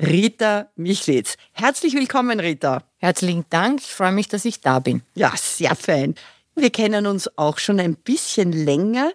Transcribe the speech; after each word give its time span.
Rita 0.00 0.70
Michlitz. 0.76 1.36
Herzlich 1.52 1.94
willkommen, 1.94 2.40
Rita. 2.40 2.84
Herzlichen 2.96 3.44
Dank. 3.50 3.80
Ich 3.82 3.92
freue 3.92 4.12
mich, 4.12 4.28
dass 4.28 4.46
ich 4.46 4.62
da 4.62 4.78
bin. 4.78 5.02
Ja, 5.14 5.30
sehr 5.36 5.76
fein. 5.76 6.14
Wir 6.54 6.70
kennen 6.70 7.06
uns 7.06 7.36
auch 7.36 7.58
schon 7.58 7.78
ein 7.78 7.96
bisschen 7.96 8.52
länger. 8.52 9.12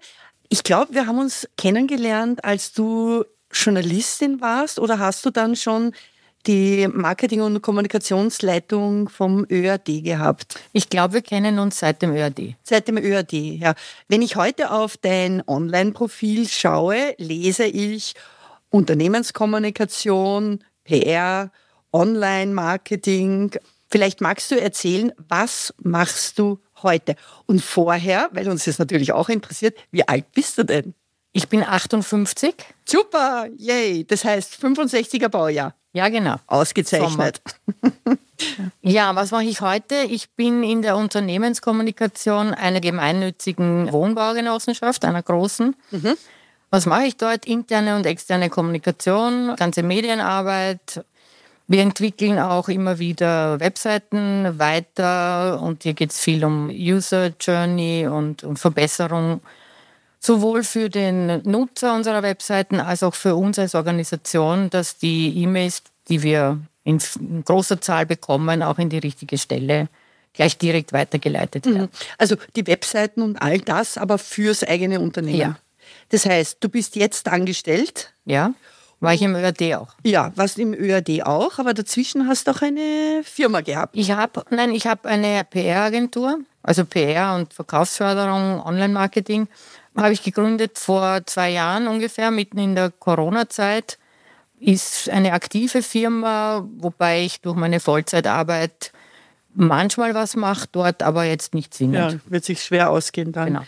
Ich 0.48 0.62
glaube, 0.62 0.94
wir 0.94 1.08
haben 1.08 1.18
uns 1.18 1.48
kennengelernt, 1.58 2.44
als 2.44 2.72
du 2.72 3.26
Journalistin 3.52 4.42
warst 4.42 4.78
oder 4.78 5.00
hast 5.00 5.26
du 5.26 5.32
dann 5.32 5.56
schon 5.56 5.92
die 6.46 6.88
Marketing- 6.88 7.42
und 7.42 7.64
Kommunikationsleitung 7.64 9.10
vom 9.10 9.44
ÖAD 9.50 10.04
gehabt? 10.04 10.60
Ich 10.72 10.90
glaube, 10.92 11.16
wir 11.16 11.22
kennen 11.24 11.58
uns 11.58 11.80
seit 11.80 12.04
dem 12.04 12.14
ÖAD. 12.14 12.58
Seit 12.62 12.88
dem 12.88 12.98
ÖAD, 12.98 13.34
ja. 13.34 13.74
Wenn 14.08 14.22
ich 14.22 14.36
heute 14.36 14.70
auf 14.70 14.98
dein 14.98 15.42
Online-Profil 15.48 16.48
schaue, 16.48 17.16
lese 17.18 17.66
ich 17.66 18.14
Unternehmenskommunikation, 18.70 20.60
PR, 20.86 21.52
Online-Marketing. 21.92 23.52
Vielleicht 23.90 24.22
magst 24.22 24.50
du 24.52 24.60
erzählen, 24.60 25.12
was 25.28 25.74
machst 25.78 26.40
du 26.40 26.60
heute? 26.82 27.16
Und 27.46 27.62
vorher, 27.62 28.30
weil 28.32 28.50
uns 28.50 28.66
das 28.66 28.80
natürlich 28.80 29.12
auch 29.12 29.30
interessiert, 29.30 29.78
wie 29.92 30.08
alt 30.08 30.32
bist 30.34 30.58
du 30.58 30.64
denn? 30.64 30.94
Ich 31.34 31.50
bin 31.50 31.64
58. 31.64 32.56
Super, 32.86 33.48
yay. 33.58 34.06
Das 34.06 34.24
heißt 34.24 34.64
65er 34.64 35.28
Baujahr. 35.28 35.76
Ja, 35.92 36.08
genau. 36.10 36.36
Ausgezeichnet. 36.48 37.42
Ja, 38.82 39.16
was 39.16 39.32
mache 39.32 39.46
ich 39.46 39.62
heute? 39.62 39.96
Ich 39.96 40.30
bin 40.32 40.62
in 40.64 40.82
der 40.82 40.98
Unternehmenskommunikation 40.98 42.54
einer 42.54 42.82
gemeinnützigen 42.82 43.92
Wohnbaugenossenschaft, 43.92 45.06
einer 45.06 45.24
großen. 45.24 45.76
Was 46.76 46.88
mache 46.88 47.06
ich 47.06 47.16
dort? 47.16 47.46
Interne 47.46 47.96
und 47.96 48.06
externe 48.06 48.50
Kommunikation, 48.50 49.56
ganze 49.56 49.82
Medienarbeit. 49.82 51.06
Wir 51.70 51.82
entwickeln 51.82 52.38
auch 52.38 52.68
immer 52.68 53.00
wieder 53.00 53.62
Webseiten 53.62 54.60
weiter 54.60 55.62
und 55.62 55.84
hier 55.84 55.94
geht 55.94 56.12
es 56.12 56.20
viel 56.20 56.44
um 56.44 56.70
User 56.70 57.32
Journey 57.40 58.08
und, 58.08 58.44
und 58.44 58.60
Verbesserung 58.60 59.40
sowohl 60.20 60.66
für 60.66 60.90
den 60.90 61.42
Nutzer 61.44 61.96
unserer 61.96 62.24
Webseiten 62.24 62.82
als 62.82 63.04
auch 63.04 63.16
für 63.16 63.38
uns 63.38 63.58
als 63.58 63.74
Organisation, 63.74 64.70
dass 64.70 64.98
die 64.98 65.34
E-Mails, 65.44 65.82
die 66.10 66.24
wir 66.24 66.60
in, 66.84 67.00
in 67.22 67.46
großer 67.46 67.80
Zahl 67.80 68.06
bekommen, 68.06 68.62
auch 68.62 68.80
in 68.80 68.90
die 68.90 68.98
richtige 68.98 69.38
Stelle 69.38 69.88
gleich 70.34 70.58
direkt 70.58 70.92
weitergeleitet 70.92 71.66
werden. 71.68 71.88
Also 72.18 72.36
die 72.58 72.68
Webseiten 72.68 73.22
und 73.22 73.42
all 73.42 73.60
das, 73.60 73.98
aber 73.98 74.18
fürs 74.18 74.62
eigene 74.66 75.00
Unternehmen. 75.00 75.40
Ja. 75.40 75.56
Das 76.10 76.26
heißt, 76.26 76.58
du 76.60 76.70
bist 76.70 76.96
jetzt 76.96 77.28
angestellt. 77.28 78.14
Ja, 78.26 78.54
war 79.00 79.14
ich 79.14 79.22
im 79.22 79.36
ÖRD 79.36 79.76
auch. 79.76 79.90
Ja, 80.04 80.32
warst 80.36 80.58
im 80.58 80.74
ÖAD 80.74 81.24
auch, 81.26 81.60
aber 81.60 81.74
dazwischen 81.74 82.28
hast 82.28 82.48
du 82.48 82.52
auch 82.52 82.62
eine 82.62 83.22
Firma 83.24 83.62
gehabt. 83.62 83.96
Ich 83.96 84.12
habe, 84.12 84.44
nein, 84.50 84.72
ich 84.72 84.88
habe 84.88 85.08
eine 85.10 85.44
PR-Agentur, 85.44 86.40
also 86.64 86.86
PR 86.86 87.36
und 87.36 87.54
Verkaufsförderung, 87.54 88.62
Online-Marketing, 88.66 89.48
habe 89.98 90.14
ich 90.14 90.24
gegründet 90.24 90.78
vor 90.80 91.22
zwei 91.26 91.52
Jahren 91.52 91.88
ungefähr, 91.88 92.32
mitten 92.32 92.58
in 92.58 92.76
der 92.76 92.90
Corona-Zeit. 92.92 93.98
Ist 94.60 95.10
eine 95.10 95.34
aktive 95.34 95.82
Firma, 95.84 96.66
wobei 96.78 97.24
ich 97.26 97.42
durch 97.42 97.56
meine 97.56 97.80
Vollzeitarbeit 97.80 98.92
manchmal 99.54 100.14
was 100.16 100.36
mache 100.36 100.68
dort, 100.72 101.04
aber 101.04 101.24
jetzt 101.26 101.54
nicht 101.54 101.74
Ja, 101.74 101.78
zwingend. 101.78 102.22
wird 102.32 102.44
sich 102.46 102.64
schwer 102.64 102.90
ausgehen 102.90 103.32
dann. 103.32 103.46
Genau. 103.48 103.62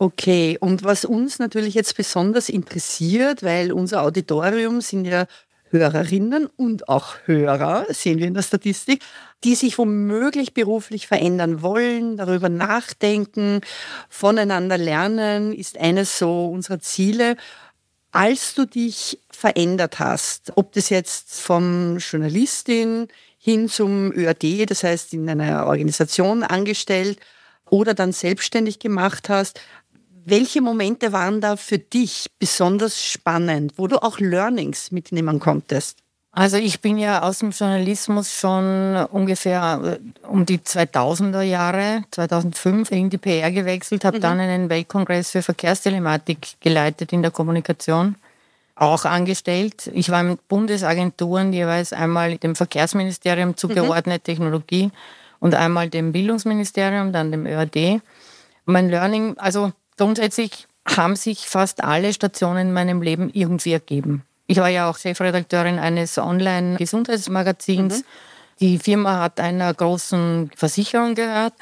Okay, 0.00 0.56
und 0.60 0.84
was 0.84 1.04
uns 1.04 1.40
natürlich 1.40 1.74
jetzt 1.74 1.96
besonders 1.96 2.48
interessiert, 2.48 3.42
weil 3.42 3.72
unser 3.72 4.02
Auditorium 4.02 4.80
sind 4.80 5.04
ja 5.06 5.26
Hörerinnen 5.70 6.46
und 6.46 6.88
auch 6.88 7.16
Hörer, 7.24 7.84
sehen 7.90 8.18
wir 8.20 8.28
in 8.28 8.34
der 8.34 8.42
Statistik, 8.42 9.02
die 9.42 9.56
sich 9.56 9.76
womöglich 9.76 10.54
beruflich 10.54 11.08
verändern 11.08 11.62
wollen, 11.62 12.16
darüber 12.16 12.48
nachdenken, 12.48 13.60
voneinander 14.08 14.78
lernen, 14.78 15.52
ist 15.52 15.76
eines 15.76 16.16
so 16.16 16.46
unserer 16.46 16.78
Ziele. 16.78 17.36
Als 18.12 18.54
du 18.54 18.66
dich 18.66 19.18
verändert 19.30 19.98
hast, 19.98 20.52
ob 20.54 20.72
das 20.72 20.90
jetzt 20.90 21.40
vom 21.40 21.98
Journalistin 21.98 23.08
hin 23.36 23.68
zum 23.68 24.12
ÖAD, 24.12 24.70
das 24.70 24.84
heißt 24.84 25.12
in 25.12 25.28
einer 25.28 25.66
Organisation 25.66 26.44
angestellt 26.44 27.18
oder 27.70 27.94
dann 27.94 28.12
selbstständig 28.12 28.78
gemacht 28.78 29.28
hast, 29.28 29.60
welche 30.30 30.60
Momente 30.60 31.12
waren 31.12 31.40
da 31.40 31.56
für 31.56 31.78
dich 31.78 32.26
besonders 32.38 33.02
spannend, 33.02 33.74
wo 33.76 33.86
du 33.86 34.02
auch 34.02 34.18
Learnings 34.18 34.90
mitnehmen 34.90 35.40
konntest? 35.40 35.98
Also 36.38 36.56
ich 36.56 36.80
bin 36.80 36.98
ja 36.98 37.22
aus 37.22 37.38
dem 37.38 37.50
Journalismus 37.50 38.32
schon 38.32 38.96
ungefähr 39.10 39.98
äh, 39.98 40.26
um 40.28 40.46
die 40.46 40.58
2000er 40.58 41.42
Jahre, 41.42 42.04
2005 42.12 42.90
in 42.92 43.10
die 43.10 43.18
PR 43.18 43.50
gewechselt, 43.50 44.04
habe 44.04 44.20
dann 44.20 44.38
einen 44.38 44.68
Weltkongress 44.68 45.30
für 45.30 45.42
Verkehrstelematik 45.42 46.60
geleitet 46.60 47.12
in 47.12 47.22
der 47.22 47.32
Kommunikation, 47.32 48.14
auch 48.76 49.04
angestellt. 49.04 49.90
Ich 49.94 50.10
war 50.10 50.20
in 50.20 50.38
Bundesagenturen 50.48 51.52
jeweils 51.52 51.92
einmal 51.92 52.36
dem 52.36 52.54
Verkehrsministerium 52.54 53.56
zugeordnet 53.56 54.22
Technologie 54.22 54.92
und 55.40 55.54
einmal 55.54 55.88
dem 55.88 56.12
Bildungsministerium, 56.12 57.12
dann 57.12 57.32
dem 57.32 57.46
ÖAD. 57.46 58.00
Mein 58.64 58.90
Learning, 58.90 59.36
also 59.38 59.72
grundsätzlich 59.98 60.66
haben 60.86 61.16
sich 61.16 61.48
fast 61.48 61.84
alle 61.84 62.12
Stationen 62.14 62.68
in 62.68 62.72
meinem 62.72 63.02
Leben 63.02 63.30
irgendwie 63.32 63.72
ergeben. 63.72 64.24
Ich 64.46 64.56
war 64.56 64.68
ja 64.68 64.88
auch 64.88 64.96
Chefredakteurin 64.96 65.78
eines 65.78 66.16
Online-Gesundheitsmagazins. 66.16 68.04
Die 68.60 68.78
Firma 68.78 69.20
hat 69.20 69.38
einer 69.40 69.72
großen 69.74 70.50
Versicherung 70.56 71.14
gehört. 71.14 71.52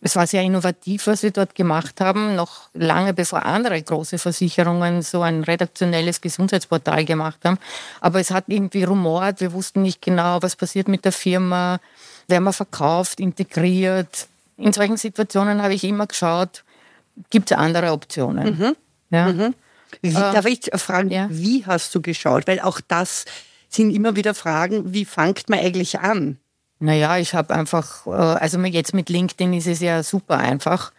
Es 0.00 0.14
war 0.14 0.28
sehr 0.28 0.42
innovativ, 0.42 1.08
was 1.08 1.24
wir 1.24 1.32
dort 1.32 1.56
gemacht 1.56 2.00
haben, 2.00 2.36
noch 2.36 2.68
lange 2.72 3.12
bevor 3.12 3.44
andere 3.44 3.82
große 3.82 4.18
Versicherungen 4.18 5.02
so 5.02 5.22
ein 5.22 5.42
redaktionelles 5.42 6.20
Gesundheitsportal 6.20 7.04
gemacht 7.04 7.40
haben. 7.44 7.58
Aber 8.00 8.20
es 8.20 8.30
hat 8.30 8.44
irgendwie 8.46 8.84
rumort, 8.84 9.40
wir 9.40 9.52
wussten 9.52 9.82
nicht 9.82 10.00
genau, 10.00 10.40
was 10.40 10.54
passiert 10.54 10.86
mit 10.86 11.04
der 11.04 11.10
Firma, 11.10 11.80
werden 12.28 12.44
wir 12.44 12.52
verkauft, 12.52 13.18
integriert. 13.18 14.28
In 14.56 14.72
solchen 14.72 14.96
Situationen 14.96 15.60
habe 15.62 15.74
ich 15.74 15.82
immer 15.82 16.06
geschaut, 16.06 16.62
gibt 17.30 17.50
es 17.50 17.56
andere 17.56 17.92
Optionen. 17.92 18.76
Ja. 19.10 19.34
Wie, 20.02 20.12
darf 20.12 20.44
ich 20.44 20.70
fragen, 20.74 21.10
ja. 21.10 21.28
wie 21.30 21.64
hast 21.64 21.94
du 21.94 22.02
geschaut? 22.02 22.46
Weil 22.46 22.60
auch 22.60 22.80
das 22.86 23.24
sind 23.68 23.90
immer 23.90 24.16
wieder 24.16 24.34
Fragen, 24.34 24.92
wie 24.92 25.04
fängt 25.04 25.48
man 25.48 25.58
eigentlich 25.60 25.98
an? 26.00 26.38
Naja, 26.80 27.18
ich 27.18 27.34
habe 27.34 27.54
einfach, 27.54 28.06
äh, 28.06 28.10
also 28.10 28.60
jetzt 28.60 28.94
mit 28.94 29.08
LinkedIn 29.08 29.52
ist 29.54 29.66
es 29.66 29.80
ja 29.80 30.02
super 30.02 30.38
einfach. 30.38 30.92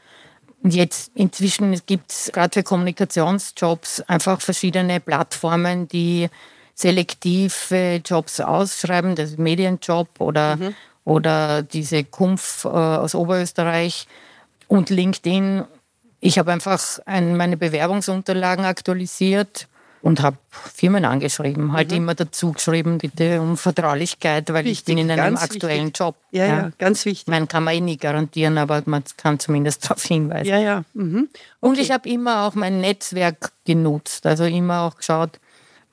Und 0.61 0.73
jetzt 0.73 1.11
inzwischen 1.15 1.79
gibt 1.85 2.11
es 2.11 2.31
gerade 2.33 2.53
für 2.53 2.63
Kommunikationsjobs 2.63 4.01
einfach 4.01 4.41
verschiedene 4.41 4.99
Plattformen, 4.99 5.87
die 5.87 6.29
selektive 6.75 8.01
Jobs 8.05 8.39
ausschreiben, 8.41 9.15
das 9.15 9.37
Medienjob 9.37 10.19
oder, 10.19 10.57
oder 11.05 11.61
diese 11.63 12.03
Kumpf 12.03 12.65
äh, 12.65 12.67
aus 12.67 13.15
Oberösterreich 13.15 14.07
und 14.67 14.89
LinkedIn. 14.89 15.63
Ich 16.19 16.37
habe 16.37 16.51
einfach 16.51 16.81
ein, 17.05 17.37
meine 17.37 17.57
Bewerbungsunterlagen 17.57 18.65
aktualisiert 18.65 19.67
und 20.01 20.21
habe 20.21 20.37
Firmen 20.49 21.03
angeschrieben, 21.05 21.73
halt 21.73 21.91
immer 21.91 22.15
dazu 22.15 22.53
geschrieben, 22.53 22.99
bitte 22.99 23.41
um 23.41 23.57
Vertraulichkeit, 23.57 24.51
weil 24.51 24.65
ich 24.65 24.79
Wichtig, 24.79 24.95
bin 24.95 24.97
in 24.97 25.11
einem 25.11 25.35
aktuellen 25.35 25.87
wichtig. 25.87 25.99
Job. 25.99 26.15
Ja, 26.31 26.45
ja, 26.45 26.71
ganz 26.77 27.05
wichtig. 27.05 27.27
Man 27.27 27.47
kann 27.47 27.63
man 27.63 27.75
eh 27.75 27.81
nie 27.81 27.97
garantieren, 27.97 28.57
aber 28.57 28.81
man 28.85 29.03
kann 29.17 29.39
zumindest 29.39 29.83
darauf 29.89 30.03
hinweisen. 30.03 30.47
Ja, 30.47 30.59
ja. 30.59 30.83
Mhm. 30.93 31.29
Und 31.59 31.77
ich 31.77 31.91
habe 31.91 32.07
immer 32.09 32.45
auch 32.45 32.55
mein 32.55 32.79
Netzwerk 32.79 33.51
genutzt, 33.65 34.25
also 34.25 34.45
immer 34.45 34.81
auch 34.81 34.95
geschaut, 34.95 35.39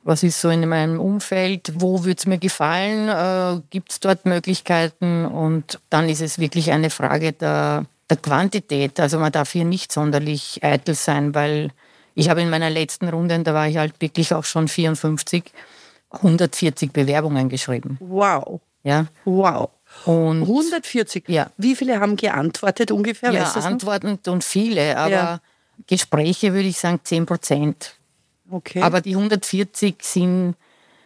was 0.05 0.22
ist 0.22 0.40
so 0.40 0.50
in 0.50 0.69
meinem 0.69 1.00
Umfeld, 1.00 1.72
wo 1.75 2.05
würde 2.05 2.19
es 2.19 2.26
mir 2.26 2.38
gefallen, 2.38 3.08
äh, 3.08 3.61
gibt 3.70 3.90
es 3.90 3.99
dort 3.99 4.25
Möglichkeiten 4.25 5.26
und 5.26 5.81
dann 5.90 6.08
ist 6.08 6.22
es 6.22 6.38
wirklich 6.38 6.70
eine 6.70 6.90
Frage 6.90 7.32
der, 7.32 7.87
der 8.11 8.17
Quantität. 8.17 8.99
Also 9.00 9.19
man 9.19 9.32
darf 9.32 9.53
hier 9.53 9.64
nicht 9.64 9.93
sonderlich 9.93 10.61
eitel 10.62 10.94
sein, 10.94 11.35
weil 11.35 11.70
ich 12.14 12.29
habe 12.29 12.41
in 12.41 12.50
meiner 12.50 12.70
letzten 12.70 13.08
Runde, 13.08 13.38
da 13.41 13.53
war 13.55 13.69
ich 13.69 13.76
halt 13.76 14.00
wirklich 14.00 14.32
auch 14.32 14.44
schon 14.44 14.69
54, 14.69 15.44
140 16.11 16.93
Bewerbungen 16.93 17.49
geschrieben. 17.49 17.97
Wow. 18.00 18.61
Ja, 18.82 19.06
Wow. 19.25 19.70
Und 20.05 20.43
140? 20.43 21.25
Ja. 21.29 21.50
Wie 21.56 21.75
viele 21.75 22.00
haben 22.00 22.17
geantwortet 22.17 22.91
ungefähr? 22.91 23.31
ja, 23.32 23.43
Weißt 23.43 23.55
du 23.56 23.58
das 23.58 23.64
noch? 23.64 23.73
Antworten 23.73 24.19
und 24.29 24.44
viele, 24.44 24.97
aber 24.99 25.11
Ja. 25.11 25.41
Gespräche 25.87 26.53
würde 26.53 26.69
ich 26.69 26.79
sagen 26.79 27.00
10 27.03 27.26
Prozent. 27.26 27.97
Okay. 28.50 28.81
Aber 28.82 29.00
die 29.00 29.14
140 29.14 29.97
sind 30.03 30.55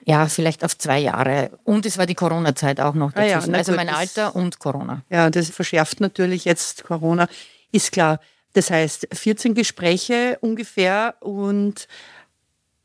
ja 0.05 0.26
vielleicht 0.26 0.64
auf 0.64 0.76
zwei 0.79 0.99
Jahre. 0.99 1.58
Und 1.64 1.87
es 1.87 1.99
war 1.99 2.06
die 2.06 2.14
Corona-Zeit 2.14 2.81
auch 2.81 2.94
noch 2.94 3.14
Ah 3.14 3.23
ja, 3.25 3.35
dazwischen. 3.37 3.55
also 3.55 3.73
gut, 3.73 3.76
mein 3.76 3.87
das- 3.88 3.97
Alter 3.97 4.37
und 4.37 4.58
Corona. 4.58 5.02
Ja, 5.11 5.31
das 5.31 5.50
verschärft 5.50 6.00
natürlich 6.00 6.44
jetzt 6.44 6.85
Corona, 6.85 7.29
ist 7.73 7.93
klar. 7.93 8.20
Das 8.55 8.70
heißt, 8.70 9.06
14 9.12 9.55
Gespräche 9.55 10.38
ungefähr 10.41 11.14
und 11.20 11.87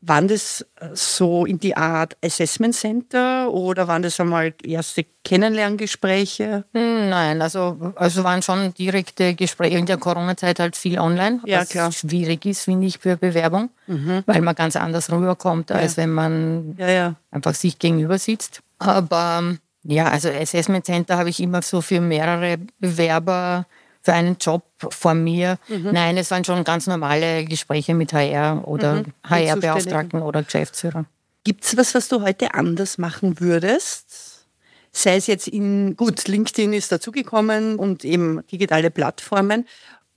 waren 0.08 0.28
das 0.28 0.62
äh, 0.80 0.90
so 0.94 1.46
in 1.46 1.58
die 1.60 1.76
Art 1.76 2.16
Assessment 2.24 2.76
Center 2.76 3.52
oder 3.52 3.88
waren 3.88 4.02
das 4.04 4.20
einmal 4.20 4.54
erste 4.64 5.06
Kennenlerngespräche? 5.24 6.64
Hm, 6.74 7.10
Nein, 7.10 7.42
also, 7.42 7.94
also 7.96 8.24
waren 8.24 8.42
schon 8.42 8.74
direkte 8.74 9.34
Gespräche. 9.36 9.78
In 9.78 9.86
der 9.86 9.98
Corona-Zeit 9.98 10.60
halt 10.60 10.76
viel 10.76 11.00
online, 11.00 11.40
Ja, 11.46 11.62
was 11.62 11.70
klar. 11.70 11.88
Mhm. 11.90 11.94
schwierig 11.94 12.46
ist, 12.46 12.64
finde 12.64 12.88
ich, 12.88 13.00
für 13.00 13.18
Bewerbung, 13.18 13.70
weil 13.88 14.42
man 14.42 14.56
ganz 14.56 14.76
anders 14.76 15.12
rüberkommt, 15.12 15.72
als 15.72 15.98
wenn 15.98 16.12
man 16.14 16.76
Ja, 16.78 16.90
ja. 16.90 17.16
einfach 17.32 17.54
sich 17.56 17.80
gegenüber 17.80 18.18
sitzt. 18.20 18.62
Aber 18.78 19.40
ähm, 19.42 19.60
ja, 19.84 20.08
also 20.08 20.30
Assessment 20.30 20.86
Center 20.86 21.18
habe 21.18 21.30
ich 21.30 21.40
immer 21.40 21.62
so 21.62 21.82
für 21.82 22.02
mehrere 22.02 22.58
Bewerber 22.80 23.66
für 24.06 24.14
einen 24.14 24.38
Job 24.40 24.64
vor 24.92 25.16
mir. 25.16 25.58
Mhm. 25.68 25.90
Nein, 25.92 26.18
es 26.18 26.30
waren 26.30 26.46
schon 26.46 26.64
ganz 26.64 26.86
normale 26.86 27.44
Gespräche 27.44 27.96
mit 27.96 28.14
HR 28.14 28.68
oder 28.68 28.98
Mhm. 28.98 29.06
HR-Beauftragten 29.28 30.22
oder 30.22 30.44
Geschäftsführer. 30.44 31.06
Gibt 31.44 31.66
es 31.66 31.76
was, 31.76 31.96
was 31.96 32.08
du 32.08 32.22
heute 32.22 32.54
anders 32.54 33.00
machen 33.00 33.40
würdest? 33.40 34.46
Sei 34.92 35.16
es 35.16 35.26
jetzt 35.28 35.48
in, 35.48 35.96
gut, 35.98 36.28
LinkedIn 36.28 36.72
ist 36.74 36.92
dazugekommen 36.92 37.78
und 37.78 38.06
eben 38.06 38.46
digitale 38.52 38.92
Plattformen. 38.92 39.68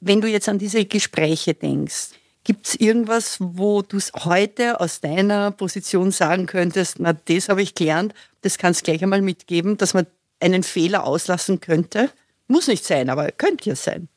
Wenn 0.01 0.21
du 0.21 0.29
jetzt 0.29 0.49
an 0.49 0.59
diese 0.59 0.85
Gespräche 0.85 1.55
denkst, 1.55 2.11
gibt 2.45 2.69
es 2.69 2.75
irgendwas, 2.75 3.39
wo 3.41 3.83
du 3.83 3.97
es 3.97 4.13
heute 4.15 4.81
aus 4.81 5.01
deiner 5.01 5.51
Position 5.51 6.11
sagen 6.13 6.45
könntest, 6.47 7.01
na, 7.01 7.13
das 7.15 7.49
habe 7.49 7.63
ich 7.63 7.75
gelernt, 7.75 8.15
das 8.43 8.59
kannst 8.59 8.83
du 8.83 8.85
gleich 8.85 9.03
einmal 9.03 9.23
mitgeben, 9.23 9.79
dass 9.79 9.95
man 9.95 10.07
einen 10.41 10.63
Fehler 10.63 11.05
auslassen 11.05 11.61
könnte? 11.61 12.11
Muss 12.49 12.67
nicht 12.67 12.85
sein, 12.85 13.11
aber 13.11 13.31
könnte 13.31 13.71
ja 13.71 13.77
sein. 13.77 14.09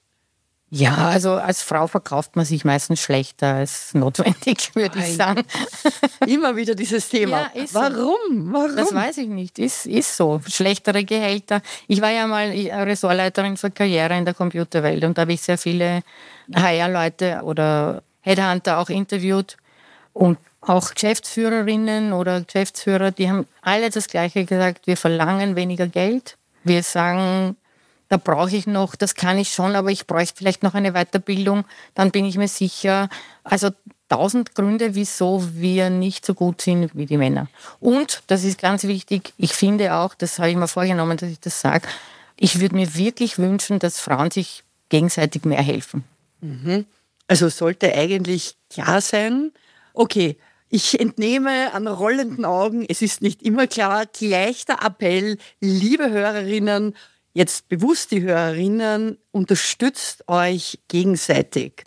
Ja, 0.74 0.95
also 1.10 1.33
als 1.33 1.62
Frau 1.62 1.86
verkauft 1.88 2.38
man 2.38 2.45
sich 2.45 2.63
meistens 2.63 3.01
schlechter 3.01 3.56
als 3.56 3.94
notwendig, 3.94 4.72
würde 4.74 5.00
ich 5.00 5.18
sagen. 5.18 5.44
Immer 6.28 6.56
wieder 6.56 6.75
dieses 6.75 7.10
Thema. 7.10 7.50
Ja, 7.54 7.62
ist 7.62 7.74
so. 7.74 7.80
Warum? 7.81 8.54
Warum? 8.54 8.75
Das 8.78 8.94
weiß 8.94 9.18
ich 9.18 9.28
nicht. 9.28 9.60
Ist, 9.60 9.86
ist 9.86 10.16
so. 10.16 10.39
Schlechtere 10.48 11.04
Gehälter. 11.04 11.62
Ich 11.89 12.01
war 12.01 12.12
ja 12.12 12.25
mal 12.25 12.50
Ressortleiterin 12.50 13.57
für 13.57 13.69
Karriere 13.69 14.18
in 14.18 14.24
der 14.24 14.33
Computerwelt 14.33 15.04
und 15.04 15.18
da 15.18 15.24
habe 15.24 15.33
ich 15.33 15.42
sehr 15.42 15.57
viele 15.57 16.04
HR-Leute 16.56 17.42
oder 17.44 18.01
Headhunter 18.22 18.80
auch 18.80 18.89
interviewt 18.89 19.57
und 20.13 20.38
auch 20.62 20.94
Geschäftsführerinnen 20.94 22.13
oder 22.13 22.42
Geschäftsführer, 22.42 23.12
die 23.12 23.30
haben 23.30 23.45
alle 23.62 23.89
das 23.89 24.07
Gleiche 24.07 24.45
gesagt. 24.45 24.88
Wir 24.88 24.95
verlangen 24.95 25.57
weniger 25.57 25.88
Geld. 25.88 26.38
Wir 26.63 26.83
sagen, 26.83 27.57
da 28.11 28.17
brauche 28.17 28.53
ich 28.53 28.67
noch, 28.67 28.97
das 28.97 29.15
kann 29.15 29.37
ich 29.37 29.53
schon, 29.53 29.73
aber 29.73 29.89
ich 29.89 30.05
bräuchte 30.05 30.35
vielleicht 30.37 30.63
noch 30.63 30.73
eine 30.73 30.91
Weiterbildung, 30.91 31.63
dann 31.93 32.11
bin 32.11 32.25
ich 32.25 32.35
mir 32.35 32.49
sicher. 32.49 33.07
Also 33.45 33.69
tausend 34.09 34.53
Gründe, 34.53 34.95
wieso 34.95 35.41
wir 35.53 35.89
nicht 35.89 36.25
so 36.25 36.33
gut 36.33 36.59
sind 36.59 36.93
wie 36.93 37.05
die 37.05 37.15
Männer. 37.15 37.47
Und, 37.79 38.23
das 38.27 38.43
ist 38.43 38.59
ganz 38.59 38.83
wichtig, 38.83 39.33
ich 39.37 39.53
finde 39.53 39.93
auch, 39.93 40.13
das 40.13 40.39
habe 40.39 40.49
ich 40.49 40.57
mir 40.57 40.67
vorgenommen, 40.67 41.15
dass 41.15 41.29
ich 41.29 41.39
das 41.39 41.61
sage, 41.61 41.87
ich 42.35 42.59
würde 42.59 42.75
mir 42.75 42.95
wirklich 42.95 43.37
wünschen, 43.37 43.79
dass 43.79 44.01
Frauen 44.01 44.29
sich 44.29 44.65
gegenseitig 44.89 45.45
mehr 45.45 45.61
helfen. 45.61 46.03
Also 47.29 47.47
sollte 47.47 47.93
eigentlich 47.93 48.57
klar 48.69 48.99
sein, 48.99 49.53
okay, 49.93 50.35
ich 50.67 50.99
entnehme 50.99 51.73
an 51.73 51.87
rollenden 51.87 52.43
Augen, 52.43 52.85
es 52.89 53.01
ist 53.01 53.21
nicht 53.21 53.41
immer 53.41 53.67
klar, 53.67 54.05
gleich 54.05 54.65
der 54.65 54.83
Appell, 54.83 55.37
liebe 55.61 56.09
Hörerinnen, 56.09 56.93
jetzt 57.33 57.69
bewusst 57.69 58.12
die 58.12 58.22
Hörerinnen, 58.22 59.18
unterstützt 59.31 60.28
euch 60.28 60.80
gegenseitig. 60.88 61.83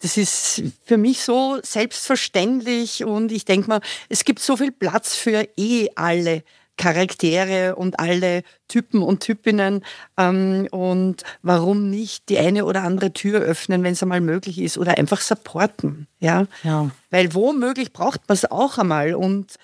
Das 0.00 0.16
ist 0.16 0.62
für 0.84 0.96
mich 0.96 1.22
so 1.22 1.60
selbstverständlich 1.62 3.04
und 3.04 3.30
ich 3.30 3.44
denke 3.44 3.68
mal, 3.68 3.80
es 4.08 4.24
gibt 4.24 4.40
so 4.40 4.56
viel 4.56 4.72
Platz 4.72 5.14
für 5.14 5.48
eh 5.56 5.90
alle 5.94 6.42
Charaktere 6.76 7.76
und 7.76 8.00
alle 8.00 8.42
Typen 8.66 9.02
und 9.02 9.20
Typinnen. 9.20 9.84
Ähm, 10.16 10.66
und 10.70 11.22
warum 11.42 11.90
nicht 11.90 12.28
die 12.28 12.38
eine 12.38 12.64
oder 12.64 12.82
andere 12.82 13.12
Tür 13.12 13.40
öffnen, 13.40 13.84
wenn 13.84 13.92
es 13.92 14.02
einmal 14.02 14.20
möglich 14.20 14.58
ist, 14.58 14.78
oder 14.78 14.98
einfach 14.98 15.20
supporten. 15.20 16.08
Ja? 16.18 16.46
Ja. 16.64 16.90
Weil 17.10 17.34
womöglich 17.34 17.92
braucht 17.92 18.22
man 18.28 18.34
es 18.34 18.50
auch 18.50 18.78
einmal 18.78 19.14
und 19.14 19.54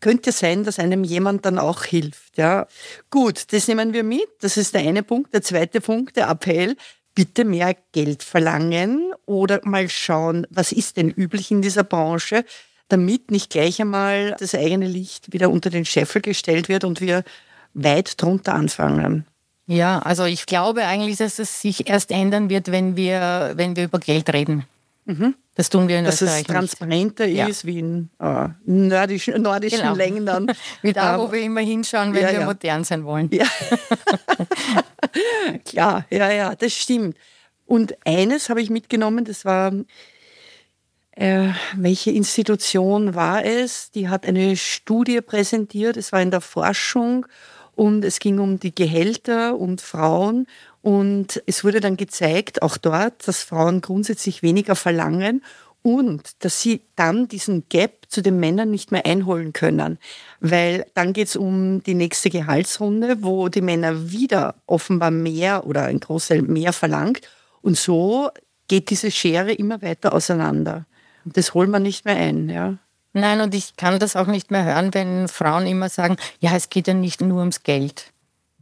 könnte 0.00 0.32
sein, 0.32 0.64
dass 0.64 0.78
einem 0.78 1.04
jemand 1.04 1.44
dann 1.46 1.58
auch 1.58 1.84
hilft. 1.84 2.36
Ja? 2.36 2.66
Gut, 3.10 3.52
das 3.52 3.68
nehmen 3.68 3.92
wir 3.92 4.04
mit. 4.04 4.28
Das 4.40 4.56
ist 4.56 4.74
der 4.74 4.82
eine 4.82 5.02
Punkt. 5.02 5.32
Der 5.32 5.42
zweite 5.42 5.80
Punkt, 5.80 6.16
der 6.16 6.28
Appell. 6.28 6.76
Bitte 7.14 7.44
mehr 7.46 7.74
Geld 7.92 8.22
verlangen 8.22 9.12
oder 9.24 9.60
mal 9.64 9.88
schauen, 9.88 10.46
was 10.50 10.70
ist 10.70 10.98
denn 10.98 11.08
üblich 11.08 11.50
in 11.50 11.62
dieser 11.62 11.82
Branche, 11.82 12.44
damit 12.88 13.30
nicht 13.30 13.50
gleich 13.50 13.80
einmal 13.80 14.36
das 14.38 14.54
eigene 14.54 14.86
Licht 14.86 15.32
wieder 15.32 15.50
unter 15.50 15.70
den 15.70 15.86
Scheffel 15.86 16.20
gestellt 16.20 16.68
wird 16.68 16.84
und 16.84 17.00
wir 17.00 17.24
weit 17.72 18.20
drunter 18.20 18.54
anfangen. 18.54 19.26
Ja, 19.66 19.98
also 20.00 20.24
ich 20.24 20.46
glaube 20.46 20.84
eigentlich, 20.84 21.16
dass 21.16 21.38
es 21.38 21.60
sich 21.60 21.88
erst 21.88 22.10
ändern 22.10 22.50
wird, 22.50 22.70
wenn 22.70 22.96
wir, 22.96 23.54
wenn 23.56 23.76
wir 23.76 23.84
über 23.84 23.98
Geld 23.98 24.32
reden. 24.32 24.64
Das 25.56 25.70
tun 25.70 25.88
wir 25.88 25.96
in 25.98 26.02
Mhm. 26.02 26.06
Dass 26.06 26.16
es 26.16 26.22
Österreich 26.22 26.38
nicht. 26.40 26.50
transparenter 26.50 27.26
Ja. 27.26 27.46
ist 27.46 27.64
wie 27.64 27.78
in 27.80 28.10
äh, 28.20 28.48
nordischen, 28.66 29.40
nordischen 29.42 29.80
Genau. 29.80 29.94
Ländern. 29.94 30.46
Wie 30.82 30.92
da, 30.92 31.14
Ähm, 31.14 31.20
wo 31.22 31.32
wir 31.32 31.40
immer 31.40 31.62
hinschauen, 31.62 32.12
wenn 32.14 32.22
ja, 32.22 32.30
wir 32.32 32.40
ja. 32.40 32.46
modern 32.46 32.84
sein 32.84 33.04
wollen. 33.04 33.28
Ja. 33.32 33.46
Klar, 35.64 36.04
ja, 36.10 36.30
ja, 36.30 36.54
das 36.54 36.72
stimmt. 36.72 37.16
Und 37.64 37.96
eines 38.06 38.48
habe 38.48 38.60
ich 38.62 38.70
mitgenommen, 38.70 39.24
das 39.24 39.44
war, 39.44 39.72
äh, 41.12 41.48
welche 41.74 42.10
Institution 42.10 43.14
war 43.14 43.44
es? 43.44 43.90
Die 43.90 44.08
hat 44.08 44.26
eine 44.26 44.56
Studie 44.56 45.20
präsentiert, 45.20 45.96
es 45.96 46.12
war 46.12 46.20
in 46.20 46.30
der 46.30 46.40
Forschung 46.42 47.26
und 47.74 48.04
es 48.04 48.18
ging 48.18 48.38
um 48.38 48.60
die 48.60 48.74
Gehälter 48.74 49.56
und 49.56 49.80
Frauen. 49.80 50.46
Und 50.86 51.42
es 51.46 51.64
wurde 51.64 51.80
dann 51.80 51.96
gezeigt, 51.96 52.62
auch 52.62 52.76
dort, 52.76 53.26
dass 53.26 53.42
Frauen 53.42 53.80
grundsätzlich 53.80 54.44
weniger 54.44 54.76
verlangen 54.76 55.42
und 55.82 56.44
dass 56.44 56.62
sie 56.62 56.82
dann 56.94 57.26
diesen 57.26 57.68
Gap 57.68 58.06
zu 58.06 58.22
den 58.22 58.38
Männern 58.38 58.70
nicht 58.70 58.92
mehr 58.92 59.04
einholen 59.04 59.52
können. 59.52 59.98
Weil 60.38 60.86
dann 60.94 61.12
geht 61.12 61.26
es 61.26 61.34
um 61.34 61.82
die 61.82 61.94
nächste 61.94 62.30
Gehaltsrunde, 62.30 63.24
wo 63.24 63.48
die 63.48 63.62
Männer 63.62 64.12
wieder 64.12 64.54
offenbar 64.66 65.10
mehr 65.10 65.66
oder 65.66 65.86
ein 65.86 65.98
Großteil 65.98 66.42
mehr 66.42 66.72
verlangt. 66.72 67.22
Und 67.62 67.76
so 67.76 68.30
geht 68.68 68.90
diese 68.90 69.10
Schere 69.10 69.54
immer 69.54 69.82
weiter 69.82 70.12
auseinander. 70.12 70.86
Und 71.24 71.36
das 71.36 71.52
holt 71.52 71.68
man 71.68 71.82
nicht 71.82 72.04
mehr 72.04 72.16
ein. 72.16 72.48
Ja. 72.48 72.78
Nein, 73.12 73.40
und 73.40 73.56
ich 73.56 73.74
kann 73.74 73.98
das 73.98 74.14
auch 74.14 74.28
nicht 74.28 74.52
mehr 74.52 74.64
hören, 74.64 74.94
wenn 74.94 75.26
Frauen 75.26 75.66
immer 75.66 75.88
sagen, 75.88 76.16
ja, 76.38 76.54
es 76.54 76.70
geht 76.70 76.86
ja 76.86 76.94
nicht 76.94 77.22
nur 77.22 77.40
ums 77.40 77.64
Geld. 77.64 78.12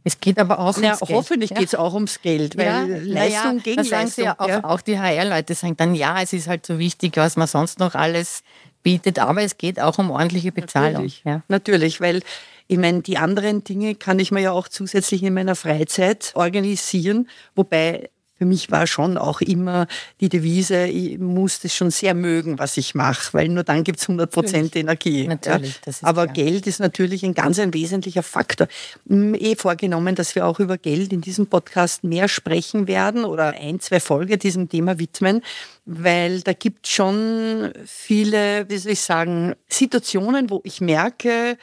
Es 0.05 0.19
geht 0.21 0.39
aber 0.39 0.59
auch 0.59 0.77
Ja, 0.77 0.91
ums 0.93 0.99
Geld. 0.99 1.11
hoffentlich 1.11 1.49
ja. 1.49 1.57
geht 1.57 1.67
es 1.67 1.75
auch 1.75 1.93
ums 1.93 2.21
Geld, 2.21 2.57
weil 2.57 2.65
ja, 2.65 2.81
Leistung 2.83 3.11
naja, 3.13 3.53
gegen 3.63 3.77
das 3.77 3.89
Leistung. 3.89 4.23
ja 4.25 4.35
auch, 4.39 4.47
ja. 4.47 4.63
auch 4.63 4.79
die 4.81 4.97
HR-Leute 4.99 5.53
sagen 5.55 5.75
dann, 5.75 5.95
ja, 5.95 6.21
es 6.21 6.31
ist 6.31 6.47
halt 6.47 6.65
so 6.65 6.79
wichtig, 6.79 7.17
was 7.17 7.35
man 7.35 7.47
sonst 7.47 7.79
noch 7.79 7.95
alles 7.95 8.43
bietet, 8.83 9.17
aber 9.19 9.41
es 9.41 9.57
geht 9.57 9.79
auch 9.79 9.97
um 9.97 10.11
ordentliche 10.11 10.51
Bezahlung. 10.51 10.93
Natürlich, 10.93 11.21
Ja. 11.25 11.41
natürlich, 11.47 11.99
weil 12.01 12.21
ich 12.67 12.77
meine, 12.77 13.01
die 13.01 13.17
anderen 13.17 13.63
Dinge 13.63 13.95
kann 13.95 14.17
ich 14.19 14.31
mir 14.31 14.41
ja 14.41 14.51
auch 14.51 14.67
zusätzlich 14.67 15.21
in 15.23 15.33
meiner 15.33 15.55
Freizeit 15.55 16.31
organisieren, 16.35 17.27
wobei 17.55 18.09
für 18.37 18.45
mich 18.45 18.69
war 18.69 18.85
schon 18.85 19.17
auch 19.17 19.39
immer 19.39 19.87
die 20.19 20.27
Devise, 20.27 20.87
ich 20.87 21.17
muss 21.19 21.61
das 21.61 21.73
schon 21.73 21.89
sehr 21.89 22.13
mögen, 22.13 22.59
was 22.59 22.75
ich 22.75 22.93
mache, 22.93 23.33
weil 23.33 23.47
nur 23.47 23.63
dann 23.63 23.85
gibt 23.85 23.99
es 23.99 24.09
100 24.09 24.29
Prozent 24.29 24.75
Energie. 24.75 25.25
Natürlich, 25.27 25.79
ist 25.85 26.03
Aber 26.03 26.23
klar. 26.23 26.33
Geld 26.33 26.67
ist 26.67 26.79
natürlich 26.79 27.23
ein 27.23 27.33
ganz 27.33 27.59
ein 27.59 27.73
wesentlicher 27.73 28.23
Faktor. 28.23 28.67
Eh 29.09 29.55
vorgenommen, 29.55 30.15
dass 30.15 30.35
wir 30.35 30.45
auch 30.45 30.59
über 30.59 30.77
Geld 30.77 31.13
in 31.13 31.21
diesem 31.21 31.47
Podcast 31.47 32.03
mehr 32.03 32.27
sprechen 32.27 32.87
werden 32.87 33.23
oder 33.23 33.53
ein, 33.53 33.79
zwei 33.79 34.01
Folge 34.01 34.37
diesem 34.37 34.67
Thema 34.67 34.99
widmen, 34.99 35.41
weil 35.85 36.41
da 36.41 36.51
gibt 36.51 36.87
schon 36.87 37.71
viele, 37.85 38.67
wie 38.69 38.77
soll 38.77 38.91
ich 38.93 39.01
sagen, 39.01 39.55
Situationen, 39.69 40.49
wo 40.49 40.59
ich 40.65 40.81
merke, 40.81 41.57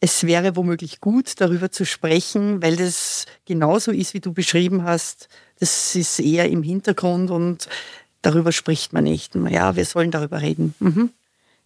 es 0.00 0.24
wäre 0.24 0.56
womöglich 0.56 1.00
gut, 1.00 1.40
darüber 1.40 1.70
zu 1.70 1.84
sprechen, 1.84 2.62
weil 2.62 2.76
das 2.76 3.26
genauso 3.44 3.92
ist, 3.92 4.14
wie 4.14 4.20
du 4.20 4.32
beschrieben 4.32 4.84
hast. 4.84 5.28
Das 5.58 5.94
ist 5.94 6.18
eher 6.20 6.48
im 6.48 6.62
Hintergrund 6.62 7.30
und 7.30 7.68
darüber 8.22 8.50
spricht 8.50 8.92
man 8.92 9.04
nicht. 9.04 9.34
Ja, 9.34 9.76
wir 9.76 9.84
sollen 9.84 10.10
darüber 10.10 10.40
reden. 10.40 10.74
Mhm. 10.80 11.10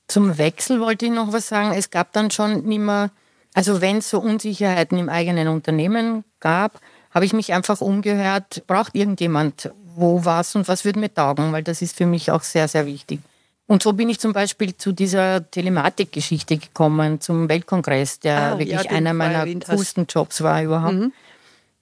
Zum 0.08 0.36
Wechsel 0.36 0.80
wollte 0.80 1.06
ich 1.06 1.12
noch 1.12 1.32
was 1.32 1.48
sagen. 1.48 1.72
Es 1.76 1.90
gab 1.90 2.12
dann 2.12 2.30
schon 2.30 2.64
nicht 2.64 2.80
mehr, 2.80 3.10
also 3.54 3.80
wenn 3.80 3.98
es 3.98 4.10
so 4.10 4.20
Unsicherheiten 4.20 4.98
im 4.98 5.08
eigenen 5.08 5.48
Unternehmen 5.48 6.24
gab, 6.40 6.80
habe 7.10 7.24
ich 7.24 7.32
mich 7.32 7.52
einfach 7.52 7.80
umgehört, 7.80 8.64
braucht 8.66 8.96
irgendjemand 8.96 9.70
wo 9.96 10.24
was 10.24 10.56
und 10.56 10.66
was 10.68 10.84
würde 10.84 10.98
mir 10.98 11.12
taugen, 11.12 11.52
weil 11.52 11.62
das 11.62 11.82
ist 11.82 11.96
für 11.96 12.06
mich 12.06 12.30
auch 12.30 12.42
sehr, 12.42 12.68
sehr 12.68 12.86
wichtig. 12.86 13.20
Und 13.66 13.82
so 13.82 13.94
bin 13.94 14.10
ich 14.10 14.20
zum 14.20 14.32
Beispiel 14.32 14.76
zu 14.76 14.92
dieser 14.92 15.50
Telematik-Geschichte 15.50 16.58
gekommen, 16.58 17.20
zum 17.20 17.48
Weltkongress, 17.48 18.20
der 18.20 18.38
Ah, 18.38 18.58
wirklich 18.58 18.82
ja, 18.82 18.90
einer 18.90 19.14
meiner. 19.14 19.46
Mhm. 19.46 19.60
coolsten 19.60 20.06
Jobs 20.06 20.42
war 20.42 20.62
überhaupt. 20.62 20.94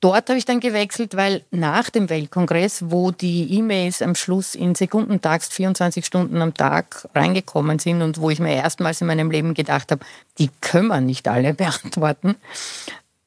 Dort 0.00 0.28
habe 0.28 0.38
ich 0.38 0.44
dann 0.44 0.58
gewechselt, 0.58 1.16
weil 1.16 1.44
nach 1.52 1.88
dem 1.88 2.10
Weltkongress, 2.10 2.84
wo 2.88 3.12
die 3.12 3.52
E-Mails 3.54 4.02
am 4.02 4.16
Schluss 4.16 4.56
in 4.56 4.74
Sekundentakt 4.74 5.44
24 5.44 6.04
Stunden 6.04 6.42
am 6.42 6.54
Tag 6.54 7.08
reingekommen 7.14 7.78
sind 7.78 8.02
und 8.02 8.20
wo 8.20 8.28
ich 8.30 8.40
mir 8.40 8.54
erstmals 8.54 9.00
in 9.00 9.06
meinem 9.06 9.30
Leben 9.30 9.54
gedacht 9.54 9.92
habe, 9.92 10.04
die 10.38 10.50
können 10.60 10.88
wir 10.88 11.00
nicht 11.00 11.28
alle 11.28 11.54
beantworten, 11.54 12.34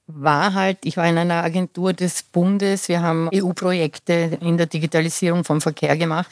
war 0.08 0.54
halt, 0.54 0.80
ich 0.84 0.98
war 0.98 1.08
in 1.08 1.18
einer 1.18 1.44
Agentur 1.44 1.94
des 1.94 2.24
Bundes, 2.24 2.90
wir 2.90 3.02
haben 3.02 3.30
EU-Projekte 3.34 4.38
in 4.42 4.58
der 4.58 4.68
Digitalisierung 4.68 5.44
vom 5.46 5.62
Verkehr 5.62 5.96
gemacht 5.98 6.30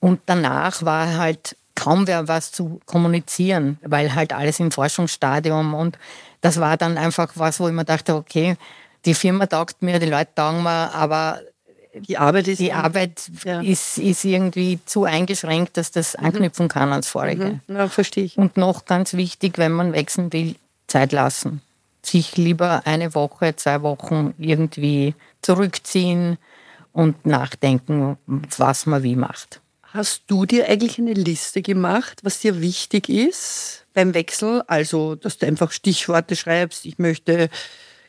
und 0.00 0.20
danach 0.26 0.82
war 0.84 1.16
halt 1.18 1.56
kaum 1.74 2.06
wer 2.06 2.28
was 2.28 2.52
zu 2.52 2.80
kommunizieren, 2.86 3.78
weil 3.82 4.14
halt 4.14 4.32
alles 4.32 4.60
im 4.60 4.70
Forschungsstadium 4.70 5.74
und 5.74 5.98
das 6.40 6.58
war 6.60 6.76
dann 6.76 6.98
einfach 6.98 7.32
was, 7.34 7.60
wo 7.60 7.68
ich 7.68 7.74
mir 7.74 7.84
dachte, 7.84 8.14
okay, 8.14 8.56
die 9.04 9.14
Firma 9.14 9.46
taugt 9.46 9.82
mir, 9.82 9.98
die 9.98 10.06
Leute 10.06 10.34
taugen 10.34 10.62
mir, 10.62 10.92
aber 10.94 11.40
Die 11.94 12.16
Arbeit 12.18 12.48
ist 12.48 12.58
die 12.58 12.72
Arbeit 12.72 13.30
Ja. 13.44 13.60
ist, 13.60 13.98
ist 13.98 14.24
irgendwie 14.24 14.78
zu 14.86 15.04
eingeschränkt, 15.04 15.76
dass 15.76 15.90
das 15.90 16.16
anknüpfen 16.16 16.68
kann 16.68 16.90
ans 16.90 17.08
Vorige. 17.08 17.60
Ja, 17.68 17.88
verstehe 17.88 18.24
ich. 18.24 18.38
Und 18.38 18.56
noch 18.56 18.84
ganz 18.86 19.12
wichtig, 19.14 19.58
wenn 19.58 19.72
man 19.72 19.92
wechseln 19.92 20.32
will, 20.32 20.56
Zeit 20.86 21.12
lassen. 21.12 21.60
Sich 22.04 22.36
lieber 22.36 22.82
eine 22.86 23.14
Woche, 23.14 23.54
zwei 23.56 23.82
Wochen 23.82 24.34
irgendwie 24.38 25.14
zurückziehen 25.42 26.38
und 26.92 27.24
nachdenken, 27.26 28.16
was 28.26 28.86
man 28.86 29.02
wie 29.02 29.16
macht. 29.16 29.60
Hast 29.92 30.22
du 30.28 30.46
dir 30.46 30.70
eigentlich 30.70 30.98
eine 30.98 31.12
Liste 31.12 31.60
gemacht, 31.60 32.20
was 32.22 32.40
dir 32.40 32.62
wichtig 32.62 33.10
ist 33.10 33.84
beim 33.92 34.14
Wechsel? 34.14 34.62
Also, 34.66 35.16
dass 35.16 35.36
du 35.36 35.46
einfach 35.46 35.70
Stichworte 35.70 36.34
schreibst, 36.34 36.86
ich 36.86 36.98
möchte, 36.98 37.50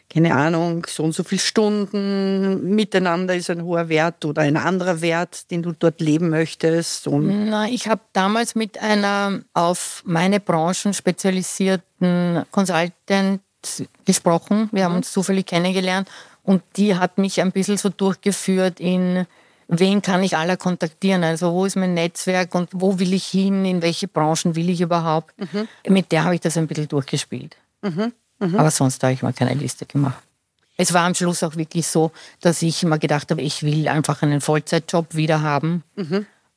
keine 0.09 0.33
Ahnung, 0.33 0.87
so 0.87 1.03
und 1.03 1.13
so 1.13 1.25
viele 1.25 1.41
Stunden 1.41 2.73
miteinander 2.73 3.35
ist 3.35 3.49
ein 3.49 3.65
hoher 3.65 3.89
Wert 3.89 4.23
oder 4.23 4.43
ein 4.43 4.55
anderer 4.55 5.01
Wert, 5.01 5.51
den 5.51 5.61
du 5.61 5.73
dort 5.73 5.99
leben 5.99 6.29
möchtest. 6.29 7.05
Und 7.05 7.49
Na, 7.49 7.67
ich 7.67 7.89
habe 7.89 8.01
damals 8.13 8.55
mit 8.55 8.81
einer 8.81 9.41
auf 9.53 10.03
meine 10.05 10.39
Branchen 10.39 10.93
spezialisierten 10.93 12.45
Consultant 12.51 13.41
gesprochen. 14.05 14.69
Wir 14.71 14.85
haben 14.85 14.95
uns 14.95 15.11
zufällig 15.11 15.47
kennengelernt 15.47 16.07
und 16.43 16.63
die 16.77 16.95
hat 16.95 17.17
mich 17.17 17.41
ein 17.41 17.51
bisschen 17.51 17.77
so 17.77 17.89
durchgeführt 17.89 18.79
in 18.79 19.25
wen 19.79 20.01
kann 20.01 20.23
ich 20.23 20.37
aller 20.37 20.57
kontaktieren? 20.57 21.23
Also 21.23 21.53
wo 21.53 21.65
ist 21.65 21.75
mein 21.75 21.93
Netzwerk 21.93 22.53
und 22.55 22.69
wo 22.73 22.99
will 22.99 23.13
ich 23.13 23.25
hin? 23.25 23.65
In 23.65 23.81
welche 23.81 24.07
Branchen 24.07 24.55
will 24.55 24.69
ich 24.69 24.81
überhaupt? 24.81 25.33
Mit 25.87 26.11
der 26.11 26.23
habe 26.25 26.35
ich 26.35 26.41
das 26.41 26.57
ein 26.57 26.67
bisschen 26.67 26.87
durchgespielt. 26.87 27.55
Aber 28.39 28.71
sonst 28.71 29.01
habe 29.03 29.13
ich 29.13 29.23
mir 29.23 29.33
keine 29.33 29.53
Liste 29.53 29.85
gemacht. 29.85 30.21
Es 30.75 30.91
war 30.93 31.05
am 31.05 31.13
Schluss 31.13 31.43
auch 31.43 31.55
wirklich 31.55 31.85
so, 31.85 32.11
dass 32.41 32.61
ich 32.63 32.81
immer 32.81 32.97
gedacht 32.97 33.29
habe, 33.29 33.41
ich 33.41 33.61
will 33.61 33.87
einfach 33.87 34.23
einen 34.23 34.41
Vollzeitjob 34.41 35.15
wieder 35.15 35.41
haben. 35.41 35.83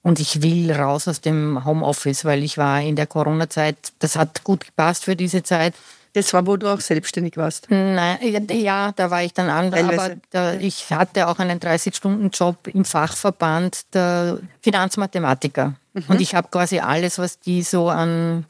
Und 0.02 0.20
ich 0.20 0.40
will 0.40 0.72
raus 0.72 1.08
aus 1.08 1.20
dem 1.20 1.64
Homeoffice, 1.64 2.24
weil 2.24 2.44
ich 2.44 2.58
war 2.58 2.80
in 2.80 2.96
der 2.96 3.06
Corona-Zeit, 3.06 3.76
das 3.98 4.16
hat 4.16 4.44
gut 4.44 4.64
gepasst 4.66 5.04
für 5.04 5.16
diese 5.16 5.42
Zeit. 5.42 5.74
Das 6.16 6.32
war, 6.32 6.46
wo 6.46 6.56
du 6.56 6.66
auch 6.72 6.80
selbstständig 6.80 7.36
warst. 7.36 7.66
Nein, 7.70 8.46
ja, 8.50 8.92
da 8.92 9.10
war 9.10 9.22
ich 9.22 9.34
dann 9.34 9.50
anders, 9.50 9.84
aber 9.84 10.16
da, 10.30 10.54
ich 10.54 10.90
hatte 10.90 11.28
auch 11.28 11.38
einen 11.38 11.60
30-Stunden-Job 11.60 12.68
im 12.68 12.86
Fachverband 12.86 13.94
der 13.94 14.38
Finanzmathematiker. 14.62 15.74
Und 16.08 16.20
ich 16.20 16.34
habe 16.34 16.48
quasi 16.48 16.78
alles, 16.78 17.18
was 17.18 17.38
die 17.38 17.62
so 17.62 17.90
an 17.90 18.46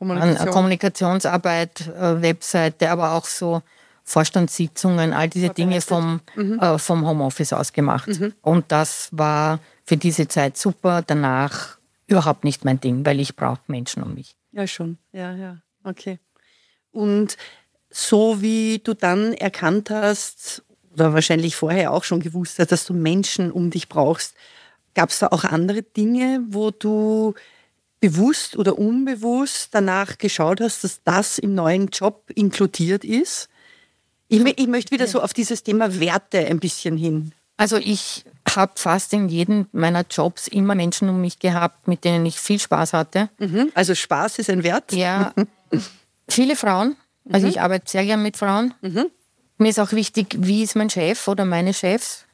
an 0.00 0.06
Kommunikation. 0.06 0.50
Kommunikationsarbeit, 0.50 1.88
äh, 1.88 2.22
Webseite, 2.22 2.90
aber 2.90 3.12
auch 3.12 3.24
so 3.24 3.62
Vorstandssitzungen, 4.04 5.12
all 5.12 5.28
diese 5.28 5.48
Dinge 5.48 5.80
vom, 5.80 6.20
äh, 6.36 6.78
vom 6.78 7.06
Homeoffice 7.06 7.52
aus 7.52 7.72
gemacht. 7.72 8.08
Und 8.42 8.70
das 8.70 9.08
war 9.12 9.58
für 9.84 9.96
diese 9.96 10.28
Zeit 10.28 10.56
super. 10.56 11.02
Danach 11.04 11.78
überhaupt 12.06 12.44
nicht 12.44 12.64
mein 12.64 12.80
Ding, 12.80 13.04
weil 13.04 13.18
ich 13.18 13.34
brauche 13.34 13.60
Menschen 13.66 14.02
um 14.02 14.14
mich. 14.14 14.36
Ja, 14.52 14.66
schon. 14.66 14.98
Ja, 15.12 15.32
ja. 15.34 15.56
Okay. 15.84 16.18
Und 16.98 17.36
so 17.90 18.42
wie 18.42 18.80
du 18.80 18.94
dann 18.94 19.32
erkannt 19.32 19.90
hast, 19.90 20.64
oder 20.92 21.14
wahrscheinlich 21.14 21.54
vorher 21.54 21.92
auch 21.92 22.02
schon 22.02 22.20
gewusst 22.20 22.58
hast, 22.58 22.72
dass 22.72 22.84
du 22.84 22.92
Menschen 22.92 23.52
um 23.52 23.70
dich 23.70 23.88
brauchst, 23.88 24.34
gab 24.94 25.10
es 25.10 25.20
da 25.20 25.28
auch 25.28 25.44
andere 25.44 25.82
Dinge, 25.82 26.40
wo 26.48 26.72
du 26.72 27.34
bewusst 28.00 28.56
oder 28.56 28.78
unbewusst 28.78 29.68
danach 29.72 30.18
geschaut 30.18 30.60
hast, 30.60 30.82
dass 30.82 31.02
das 31.04 31.38
im 31.38 31.54
neuen 31.54 31.88
Job 31.88 32.24
inkludiert 32.34 33.04
ist? 33.04 33.48
Ich, 34.26 34.44
ich 34.44 34.66
möchte 34.66 34.90
wieder 34.90 35.06
so 35.06 35.22
auf 35.22 35.32
dieses 35.32 35.62
Thema 35.62 36.00
Werte 36.00 36.46
ein 36.46 36.58
bisschen 36.58 36.96
hin. 36.96 37.32
Also 37.56 37.76
ich 37.76 38.24
habe 38.56 38.72
fast 38.74 39.12
in 39.12 39.28
jedem 39.28 39.66
meiner 39.72 40.04
Jobs 40.08 40.48
immer 40.48 40.74
Menschen 40.74 41.08
um 41.08 41.20
mich 41.20 41.38
gehabt, 41.38 41.86
mit 41.86 42.04
denen 42.04 42.26
ich 42.26 42.38
viel 42.38 42.58
Spaß 42.58 42.92
hatte. 42.92 43.30
Mhm. 43.38 43.70
Also 43.74 43.94
Spaß 43.94 44.38
ist 44.40 44.50
ein 44.50 44.64
Wert. 44.64 44.92
Ja, 44.92 45.32
viele 46.28 46.56
Frauen. 46.56 46.96
Also 47.30 47.46
ich 47.46 47.60
arbeite 47.60 47.90
sehr 47.90 48.04
gern 48.04 48.22
mit 48.22 48.36
Frauen. 48.36 48.74
Mir 49.58 49.68
ist 49.68 49.80
auch 49.80 49.92
wichtig, 49.92 50.36
wie 50.38 50.62
ist 50.62 50.76
mein 50.76 50.88
Chef 50.88 51.26
oder 51.28 51.44
meine 51.44 51.74
Chefs. 51.74 52.24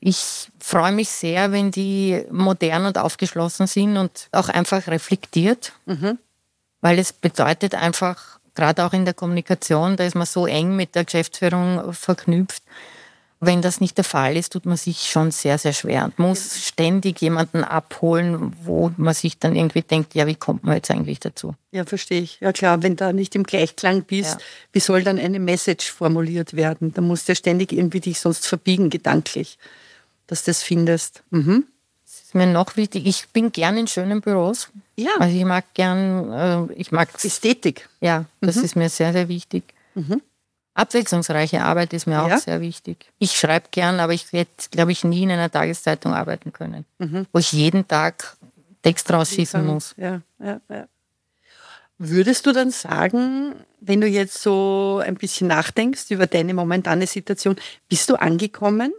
Ich 0.00 0.48
freue 0.58 0.92
mich 0.92 1.10
sehr, 1.10 1.52
wenn 1.52 1.70
die 1.70 2.24
modern 2.30 2.86
und 2.86 2.96
aufgeschlossen 2.96 3.66
sind 3.66 3.96
und 3.98 4.28
auch 4.32 4.48
einfach 4.48 4.86
reflektiert, 4.86 5.72
weil 6.80 6.98
es 6.98 7.12
bedeutet 7.12 7.74
einfach, 7.74 8.38
gerade 8.54 8.84
auch 8.84 8.94
in 8.94 9.04
der 9.04 9.14
Kommunikation, 9.14 9.96
da 9.96 10.04
ist 10.04 10.14
man 10.16 10.26
so 10.26 10.46
eng 10.46 10.74
mit 10.74 10.94
der 10.94 11.04
Geschäftsführung 11.04 11.92
verknüpft. 11.92 12.62
Wenn 13.42 13.62
das 13.62 13.80
nicht 13.80 13.96
der 13.96 14.04
Fall 14.04 14.36
ist, 14.36 14.52
tut 14.52 14.66
man 14.66 14.76
sich 14.76 15.08
schon 15.10 15.30
sehr, 15.30 15.56
sehr 15.56 15.72
schwer 15.72 16.04
und 16.04 16.18
muss 16.18 16.62
ständig 16.62 17.22
jemanden 17.22 17.64
abholen, 17.64 18.52
wo 18.64 18.92
man 18.98 19.14
sich 19.14 19.38
dann 19.38 19.56
irgendwie 19.56 19.80
denkt, 19.80 20.14
ja, 20.14 20.26
wie 20.26 20.34
kommt 20.34 20.62
man 20.62 20.74
jetzt 20.74 20.90
eigentlich 20.90 21.20
dazu? 21.20 21.54
Ja, 21.70 21.86
verstehe 21.86 22.20
ich. 22.20 22.38
Ja 22.40 22.52
klar, 22.52 22.82
wenn 22.82 22.96
da 22.96 23.14
nicht 23.14 23.34
im 23.34 23.44
Gleichklang 23.44 24.02
bist, 24.02 24.32
Ja. 24.32 24.38
wie 24.72 24.80
soll 24.80 25.04
dann 25.04 25.18
eine 25.18 25.38
Message 25.38 25.90
formuliert 25.90 26.54
werden? 26.54 26.92
Da 26.92 27.00
musst 27.00 27.28
du 27.28 27.32
ja 27.32 27.36
ständig 27.36 27.72
irgendwie 27.72 28.00
dich 28.00 28.20
sonst 28.20 28.46
verbiegen, 28.46 28.90
gedanklich, 28.90 29.56
dass 30.26 30.44
du 30.44 30.50
das 30.50 30.62
findest. 30.62 31.22
Mhm. 31.30 31.64
Das 32.04 32.20
ist 32.24 32.34
mir 32.34 32.46
noch 32.46 32.76
wichtig. 32.76 33.06
Ich 33.06 33.28
bin 33.30 33.52
gern 33.52 33.78
in 33.78 33.86
schönen 33.86 34.20
Büros. 34.20 34.68
Ja. 34.96 35.12
Also 35.18 35.34
ich 35.34 35.44
mag 35.46 35.64
gern, 35.72 36.68
äh, 36.68 36.72
ich 36.74 36.92
mag, 36.92 37.08
Ästhetik. 37.24 37.88
ja, 38.02 38.26
das 38.42 38.56
ist 38.58 38.76
mir 38.76 38.90
sehr, 38.90 39.12
sehr 39.14 39.28
wichtig. 39.28 39.64
Abwechslungsreiche 40.80 41.62
Arbeit 41.62 41.92
ist 41.92 42.06
mir 42.06 42.22
auch 42.22 42.28
Ja. 42.28 42.38
sehr 42.38 42.60
wichtig. 42.60 43.06
Ich 43.18 43.32
schreibe 43.38 43.68
gern, 43.70 44.00
aber 44.00 44.12
ich 44.14 44.32
hätte, 44.32 44.68
glaube 44.70 44.92
ich, 44.92 45.04
nie 45.04 45.22
in 45.24 45.30
einer 45.30 45.50
Tageszeitung 45.50 46.14
arbeiten 46.14 46.52
können, 46.52 46.84
wo 47.32 47.38
ich 47.38 47.52
jeden 47.52 47.86
Tag 47.86 48.36
Text 48.82 49.12
rausschießen 49.12 49.64
muss. 49.64 49.94
Ja, 49.98 50.22
ja, 50.38 50.60
ja. 50.68 50.86
Würdest 51.98 52.46
du 52.46 52.52
dann 52.52 52.70
sagen, 52.70 53.54
wenn 53.80 54.00
du 54.00 54.06
jetzt 54.06 54.42
so 54.42 55.02
ein 55.04 55.16
bisschen 55.16 55.48
nachdenkst 55.48 56.10
über 56.10 56.26
deine 56.26 56.54
momentane 56.54 57.06
Situation, 57.06 57.56
bist 57.88 58.08
du 58.08 58.14
angekommen? 58.14 58.92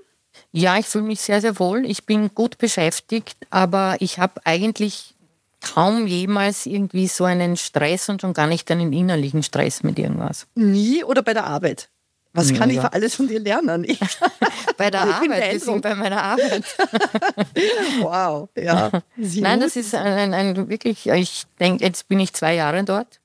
Ja, 0.52 0.78
ich 0.78 0.86
fühle 0.86 1.06
mich 1.06 1.20
sehr, 1.22 1.42
sehr 1.42 1.58
wohl. 1.58 1.84
Ich 1.86 2.06
bin 2.06 2.34
gut 2.36 2.60
beschäftigt, 2.60 3.38
aber 3.50 3.96
ich 4.00 4.20
habe 4.20 4.40
eigentlich 4.46 5.16
kaum 5.62 6.08
jemals 6.08 6.66
irgendwie 6.66 7.08
so 7.08 7.24
einen 7.24 7.56
Stress 7.58 8.10
und 8.10 8.22
schon 8.22 8.34
gar 8.34 8.48
nicht 8.48 8.70
einen 8.72 8.92
innerlichen 8.94 9.44
Stress 9.44 9.84
mit 9.84 9.98
irgendwas. 10.00 10.48
Nie 10.56 11.04
oder 11.04 11.22
bei 11.24 11.34
der 11.34 11.46
Arbeit? 11.46 11.90
Was 12.34 12.54
kann 12.54 12.70
ich 12.70 12.78
Ja. 12.78 12.84
für 12.84 12.94
alles 12.94 13.16
von 13.16 13.28
dir 13.28 13.40
lernen? 13.42 13.84
Ich, 13.84 14.00
Bei 14.78 14.90
der 14.90 15.04
Ich 15.06 15.14
Arbeit, 15.16 15.52
wir 15.52 15.60
sind 15.60 15.82
bei 15.82 15.94
meiner 15.96 16.24
Arbeit. 16.24 16.64
wow, 18.00 18.50
ja. 18.56 18.90
Sie 19.18 19.42
Nein, 19.42 19.60
das 19.60 19.76
ist 19.76 19.94
ein, 19.94 20.34
ein, 20.34 20.34
ein 20.34 20.70
wirklich, 20.70 21.08
ich 21.08 21.44
denke, 21.60 21.84
jetzt 21.84 22.08
bin 22.08 22.20
ich 22.20 22.34
zwei 22.34 22.56
Jahre 22.56 22.84
dort 22.84 23.20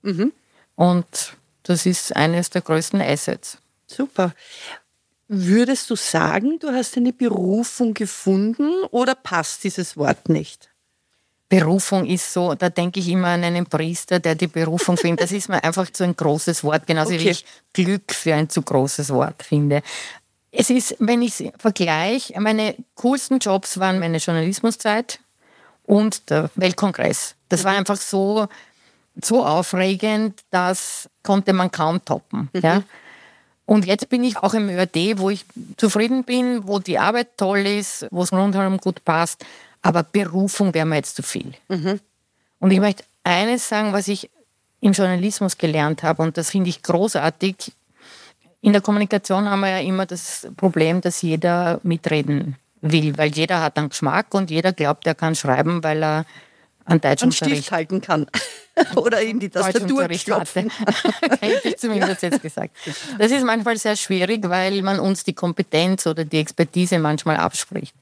und 0.74 1.06
das 1.62 1.86
ist 1.86 2.14
eines 2.16 2.50
der 2.50 2.62
größten 2.62 3.00
Assets. 3.00 3.58
Super. 3.86 4.32
Würdest 5.28 5.88
du 5.90 5.96
sagen, 5.96 6.58
du 6.60 6.68
hast 6.72 6.96
eine 6.96 7.12
Berufung 7.12 7.94
gefunden 7.94 8.70
oder 8.90 9.14
passt 9.14 9.64
dieses 9.64 9.96
Wort 9.96 10.28
nicht? 10.28 10.68
Berufung 11.48 12.06
ist 12.06 12.32
so, 12.32 12.54
da 12.54 12.68
denke 12.70 13.00
ich 13.00 13.08
immer 13.08 13.28
an 13.28 13.44
einen 13.44 13.66
Priester, 13.66 14.18
der 14.18 14.34
die 14.34 14.48
Berufung 14.48 14.96
findet. 14.96 15.22
Das 15.22 15.32
ist 15.32 15.48
mir 15.48 15.62
einfach 15.62 15.88
zu 15.90 16.02
ein 16.02 16.16
großes 16.16 16.64
Wort, 16.64 16.86
genauso 16.86 17.12
wie 17.12 17.16
Okay. 17.16 17.30
ich 17.30 17.44
Glück 17.72 18.12
für 18.12 18.34
ein 18.34 18.48
zu 18.48 18.62
großes 18.62 19.10
Wort 19.10 19.42
finde. 19.42 19.82
Es 20.50 20.70
ist, 20.70 20.96
wenn 20.98 21.22
ich 21.22 21.40
es 21.40 21.52
vergleiche, 21.58 22.40
meine 22.40 22.74
coolsten 22.96 23.38
Jobs 23.38 23.78
waren 23.78 23.98
meine 23.98 24.18
Journalismuszeit 24.18 25.20
und 25.84 26.30
der 26.30 26.50
Weltkongress. 26.56 27.34
Das 27.48 27.62
war 27.62 27.76
einfach 27.76 27.96
so, 27.96 28.48
so 29.22 29.44
aufregend, 29.44 30.40
das 30.50 31.08
konnte 31.22 31.52
man 31.52 31.70
kaum 31.70 32.04
toppen. 32.04 32.48
Ja? 32.54 32.82
Und 33.66 33.84
jetzt 33.84 34.08
bin 34.08 34.24
ich 34.24 34.36
auch 34.38 34.54
im 34.54 34.68
ÖRD, 34.68 35.18
wo 35.18 35.30
ich 35.30 35.44
zufrieden 35.76 36.24
bin, 36.24 36.66
wo 36.66 36.78
die 36.78 36.98
Arbeit 36.98 37.36
toll 37.36 37.66
ist, 37.66 38.06
wo 38.10 38.22
es 38.22 38.32
rundherum 38.32 38.78
gut 38.78 39.04
passt. 39.04 39.44
Aber 39.86 40.02
Berufung 40.02 40.74
wäre 40.74 40.84
mir 40.84 40.96
jetzt 40.96 41.14
zu 41.14 41.22
viel. 41.22 41.54
Und 42.58 42.70
ich 42.72 42.80
möchte 42.80 43.04
eines 43.22 43.68
sagen, 43.68 43.92
was 43.92 44.08
ich 44.08 44.28
im 44.80 44.92
Journalismus 44.92 45.58
gelernt 45.58 46.02
habe, 46.02 46.22
und 46.22 46.36
das 46.36 46.50
finde 46.50 46.70
ich 46.70 46.82
großartig. 46.82 47.72
In 48.62 48.72
der 48.72 48.82
Kommunikation 48.82 49.48
haben 49.48 49.60
wir 49.60 49.68
ja 49.68 49.78
immer 49.78 50.04
das 50.04 50.48
Problem, 50.56 51.00
dass 51.00 51.22
jeder 51.22 51.78
mitreden 51.84 52.56
will, 52.80 53.16
weil 53.16 53.30
jeder 53.30 53.62
hat 53.62 53.78
einen 53.78 53.90
Geschmack 53.90 54.34
und 54.34 54.50
jeder 54.50 54.72
glaubt, 54.72 55.06
er 55.06 55.14
kann 55.14 55.36
schreiben, 55.36 55.84
weil 55.84 56.02
er 56.02 56.26
an 56.84 57.00
Deutsch 57.00 57.22
Einen 57.22 57.32
Stift 57.32 57.70
halten 57.70 58.00
kann. 58.00 58.26
Oder 58.96 59.20
in 59.22 59.40
die 59.40 59.48
Tastatur 59.48 59.80
Deutschunterricht 59.80 60.26
klopfen. 60.26 60.70
Hätte 61.40 61.68
ich 61.68 61.78
zumindest 61.78 62.22
jetzt 62.22 62.42
gesagt. 62.42 62.76
Das 63.18 63.30
ist 63.30 63.44
manchmal 63.44 63.76
sehr 63.76 63.96
schwierig, 63.96 64.48
weil 64.48 64.82
man 64.82 65.00
uns 65.00 65.24
die 65.24 65.32
Kompetenz 65.32 66.06
oder 66.06 66.24
die 66.24 66.38
Expertise 66.38 66.98
manchmal 66.98 67.36
abspricht. 67.36 67.94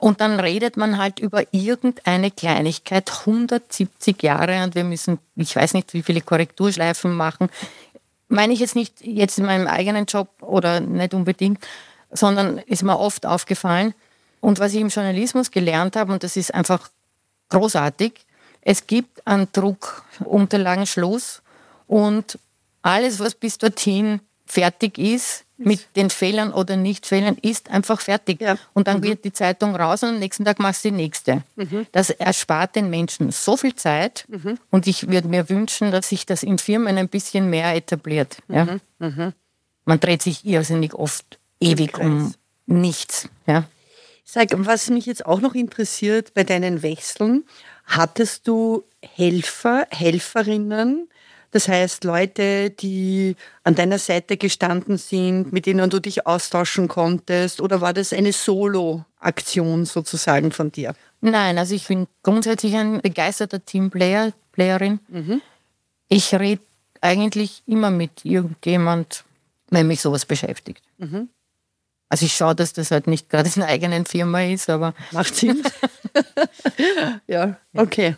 Und 0.00 0.22
dann 0.22 0.40
redet 0.40 0.78
man 0.78 0.96
halt 0.96 1.18
über 1.18 1.44
irgendeine 1.50 2.30
Kleinigkeit 2.30 3.10
170 3.26 4.22
Jahre 4.22 4.64
und 4.64 4.74
wir 4.74 4.82
müssen, 4.82 5.18
ich 5.36 5.54
weiß 5.54 5.74
nicht, 5.74 5.92
wie 5.92 6.02
viele 6.02 6.22
Korrekturschleifen 6.22 7.14
machen. 7.14 7.50
Meine 8.26 8.54
ich 8.54 8.60
jetzt 8.60 8.76
nicht 8.76 9.02
jetzt 9.02 9.38
in 9.38 9.44
meinem 9.44 9.66
eigenen 9.66 10.06
Job 10.06 10.30
oder 10.40 10.80
nicht 10.80 11.12
unbedingt, 11.12 11.58
sondern 12.10 12.56
ist 12.56 12.82
mir 12.82 12.98
oft 12.98 13.26
aufgefallen. 13.26 13.92
Und 14.40 14.58
was 14.58 14.72
ich 14.72 14.80
im 14.80 14.88
Journalismus 14.88 15.50
gelernt 15.50 15.96
habe, 15.96 16.14
und 16.14 16.22
das 16.22 16.38
ist 16.38 16.54
einfach 16.54 16.88
großartig. 17.50 18.14
Es 18.62 18.86
gibt 18.86 19.26
einen 19.26 19.48
Druckunterlagenschluss 19.52 21.42
und 21.86 22.38
alles, 22.80 23.20
was 23.20 23.34
bis 23.34 23.58
dorthin 23.58 24.20
fertig 24.50 24.98
ist, 24.98 25.44
mit 25.56 25.94
den 25.94 26.08
Fehlern 26.08 26.52
oder 26.52 26.76
Nicht-Fehlern, 26.76 27.36
ist 27.42 27.70
einfach 27.70 28.00
fertig. 28.00 28.40
Ja. 28.40 28.56
Und 28.72 28.88
dann 28.88 29.02
geht 29.02 29.24
die 29.24 29.32
Zeitung 29.32 29.76
raus 29.76 30.02
und 30.02 30.10
am 30.10 30.18
nächsten 30.18 30.44
Tag 30.44 30.58
machst 30.58 30.84
du 30.84 30.88
die 30.88 30.96
nächste. 30.96 31.42
Das 31.92 32.10
erspart 32.10 32.76
den 32.76 32.88
Menschen 32.88 33.30
so 33.30 33.56
viel 33.56 33.74
Zeit 33.74 34.26
und 34.70 34.86
ich 34.86 35.10
würde 35.10 35.28
mir 35.28 35.48
wünschen, 35.48 35.90
dass 35.92 36.08
sich 36.08 36.24
das 36.24 36.42
in 36.42 36.58
Firmen 36.58 36.96
ein 36.96 37.08
bisschen 37.08 37.50
mehr 37.50 37.74
etabliert. 37.74 38.38
Ja? 38.48 38.78
Man 39.84 40.00
dreht 40.00 40.22
sich 40.22 40.46
irrsinnig 40.46 40.94
oft 40.94 41.38
ewig 41.60 41.98
um 41.98 42.34
nichts. 42.66 43.28
Ja? 43.46 43.64
Sag, 44.24 44.48
was 44.52 44.88
mich 44.88 45.06
jetzt 45.06 45.26
auch 45.26 45.40
noch 45.40 45.54
interessiert 45.54 46.32
bei 46.34 46.44
deinen 46.44 46.82
Wechseln, 46.82 47.44
hattest 47.84 48.48
du 48.48 48.84
Helfer, 49.02 49.86
Helferinnen, 49.90 51.08
das 51.52 51.68
heißt 51.68 52.04
Leute, 52.04 52.70
die 52.70 53.36
an 53.64 53.74
deiner 53.74 53.98
Seite 53.98 54.36
gestanden 54.36 54.98
sind, 54.98 55.52
mit 55.52 55.66
denen 55.66 55.90
du 55.90 56.00
dich 56.00 56.26
austauschen 56.26 56.88
konntest, 56.88 57.60
oder 57.60 57.80
war 57.80 57.92
das 57.92 58.12
eine 58.12 58.32
Solo-Aktion 58.32 59.84
sozusagen 59.84 60.52
von 60.52 60.70
dir? 60.70 60.94
Nein, 61.20 61.58
also 61.58 61.74
ich 61.74 61.86
bin 61.86 62.06
grundsätzlich 62.22 62.74
ein 62.76 63.00
begeisterter 63.00 63.64
Teamplayer, 63.64 64.32
Playerin. 64.52 65.00
Ich 66.08 66.34
rede 66.34 66.62
eigentlich 67.00 67.62
immer 67.66 67.90
mit 67.90 68.24
irgendjemand, 68.24 69.24
wenn 69.70 69.86
mich 69.86 70.00
sowas 70.00 70.24
beschäftigt. 70.26 70.82
Also 72.08 72.26
ich 72.26 72.34
schaue, 72.34 72.54
dass 72.56 72.72
das 72.72 72.90
halt 72.90 73.06
nicht 73.06 73.28
gerade 73.30 73.48
in 73.48 73.60
der 73.60 73.68
eigenen 73.68 74.04
Firma 74.04 74.42
ist, 74.42 74.68
aber 74.68 74.94
Macht 75.12 75.34
Sinn? 75.36 75.62
ja, 77.26 77.56
okay. 77.74 78.16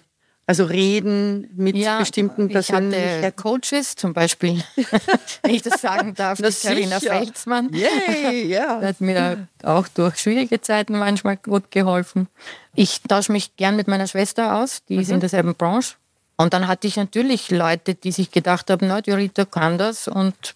Also 0.52 0.64
reden 0.64 1.48
mit 1.56 1.74
bestimmten 1.98 2.50
ich 2.50 2.70
hatte. 2.70 3.32
Coaches, 3.32 3.96
zum 3.96 4.12
Beispiel, 4.12 4.62
wenn 5.42 5.54
ich 5.54 5.62
das 5.62 5.80
sagen 5.80 6.12
darf, 6.14 6.38
Na 6.42 6.50
die 6.50 6.54
Carina 6.54 7.00
sicher. 7.00 7.14
Felsmann. 7.14 7.72
Yay, 7.72 8.42
Die 8.44 8.48
ja. 8.50 8.82
hat 8.82 9.00
mir 9.00 9.48
auch 9.62 9.88
durch 9.88 10.18
schwierige 10.18 10.60
Zeiten 10.60 10.98
manchmal 10.98 11.38
gut 11.38 11.70
geholfen. 11.70 12.28
Ich 12.74 13.00
tausche 13.00 13.32
mich 13.32 13.56
gern 13.56 13.76
mit 13.76 13.88
meiner 13.88 14.06
Schwester 14.06 14.56
aus, 14.56 14.84
die 14.90 14.96
ist 14.96 15.10
in 15.10 15.20
derselben 15.20 15.54
Branche. 15.54 15.94
Und 16.36 16.52
dann 16.52 16.68
hatte 16.68 16.86
ich 16.86 16.96
natürlich 16.96 17.50
Leute, 17.50 17.94
die 17.94 18.12
sich 18.12 18.30
gedacht 18.30 18.68
haben, 18.68 18.88
na, 18.88 19.00
die 19.00 19.12
Rita 19.12 19.46
kann 19.46 19.78
das 19.78 20.06
und 20.06 20.54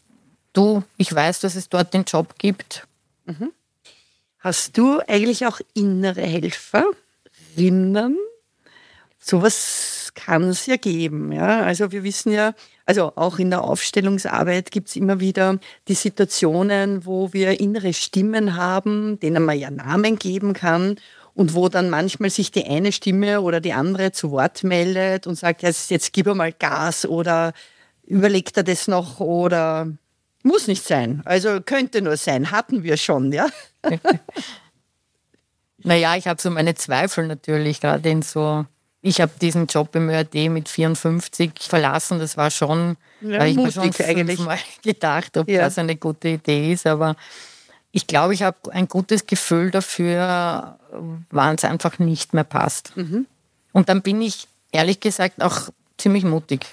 du, 0.53 0.83
ich 0.99 1.15
weiß, 1.15 1.41
dass 1.41 1.55
es 1.55 1.71
dort 1.71 1.95
den 1.95 2.05
Job 2.05 2.35
gibt. 2.39 2.87
Hast 4.41 4.77
du 4.77 5.01
eigentlich 5.09 5.47
auch 5.47 5.59
innere 5.73 6.21
Helferinnen? 6.23 8.19
Sowas 9.29 10.13
kann 10.15 10.45
es 10.45 10.67
ja 10.67 10.77
geben. 10.77 11.33
Ja? 11.33 11.63
Also 11.63 11.91
wir 11.91 12.05
wissen 12.05 12.31
ja, 12.31 12.55
also 12.85 13.13
auch 13.17 13.41
in 13.41 13.51
der 13.51 13.65
Aufstellungsarbeit 13.65 14.71
gibt 14.71 14.87
es 14.87 14.95
immer 14.95 15.19
wieder 15.19 15.59
die 15.89 15.95
Situationen, 15.95 17.05
wo 17.05 17.33
wir 17.33 17.59
innere 17.59 17.93
Stimmen 17.93 18.55
haben, 18.55 19.19
denen 19.19 19.45
man 19.45 19.59
ja 19.59 19.73
Namen 19.73 20.17
geben 20.17 20.53
kann 20.53 20.95
und 21.35 21.55
wo 21.55 21.69
dann 21.69 21.91
manchmal 21.91 22.31
sich 22.31 22.53
die 22.53 22.67
eine 22.67 22.93
Stimme 22.93 23.41
oder 23.41 23.61
die 23.61 23.73
andere 23.73 24.13
zu 24.13 24.31
Wort 24.31 24.63
meldet 24.63 25.27
und 25.27 25.35
sagt, 25.35 25.63
jetzt, 25.63 25.91
jetzt 25.91 26.13
gib 26.13 26.27
mal 26.27 26.53
Gas 26.53 27.05
oder 27.05 27.53
überlegt 28.05 28.57
er 28.57 28.63
das 28.63 28.87
noch 28.87 29.19
oder 29.19 29.89
muss 30.45 30.69
nicht 30.69 30.85
sein. 30.85 31.23
Also 31.25 31.61
könnte 31.61 32.01
nur 32.01 32.17
sein, 32.17 32.53
hatten 32.53 32.85
wir 32.85 32.97
schon, 32.97 33.33
ja. 33.33 33.49
Naja, 35.79 36.17
ich 36.17 36.27
habe 36.27 36.41
so 36.41 36.51
meine 36.51 36.75
Zweifel 36.75 37.29
natürlich, 37.29 37.81
gerade 37.81 38.09
in 38.09 38.23
so. 38.23 38.67
Ich 39.07 39.21
habe 39.21 39.31
diesen 39.41 39.69
Job 39.69 39.95
im 39.95 40.09
ÖRD 40.09 40.51
mit 40.51 40.69
54 40.69 41.53
verlassen. 41.61 42.19
Das 42.19 42.37
war 42.37 42.51
schon, 42.51 42.97
Ja, 43.21 43.39
hab 43.39 43.47
ich 43.47 43.55
mir 43.57 43.71
schon 43.71 43.85
eigentlich. 43.85 44.37
fünfmal 44.39 44.59
gedacht, 44.83 45.37
ob 45.37 45.49
Ja. 45.49 45.61
das 45.61 45.79
eine 45.79 45.95
gute 45.95 46.27
Idee 46.29 46.73
ist. 46.73 46.89
Aber 46.89 47.15
ich 47.93 48.09
glaube, 48.09 48.35
ich 48.35 48.43
habe 48.43 48.57
ein 48.73 48.89
gutes 48.89 49.27
Gefühl 49.27 49.71
dafür, 49.71 50.77
wann 51.31 51.55
es 51.55 51.65
einfach 51.65 52.01
nicht 52.01 52.35
mehr 52.35 52.43
passt. 52.43 52.97
Mhm. 52.97 53.27
Und 53.73 53.89
dann 53.89 54.03
bin 54.03 54.21
ich 54.23 54.49
ehrlich 54.73 54.99
gesagt 54.99 55.41
auch 55.41 55.69
ziemlich 55.99 56.25
mutig. 56.25 56.67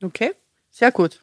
Okay, 0.00 0.30
sehr 0.70 0.92
gut. 0.92 1.22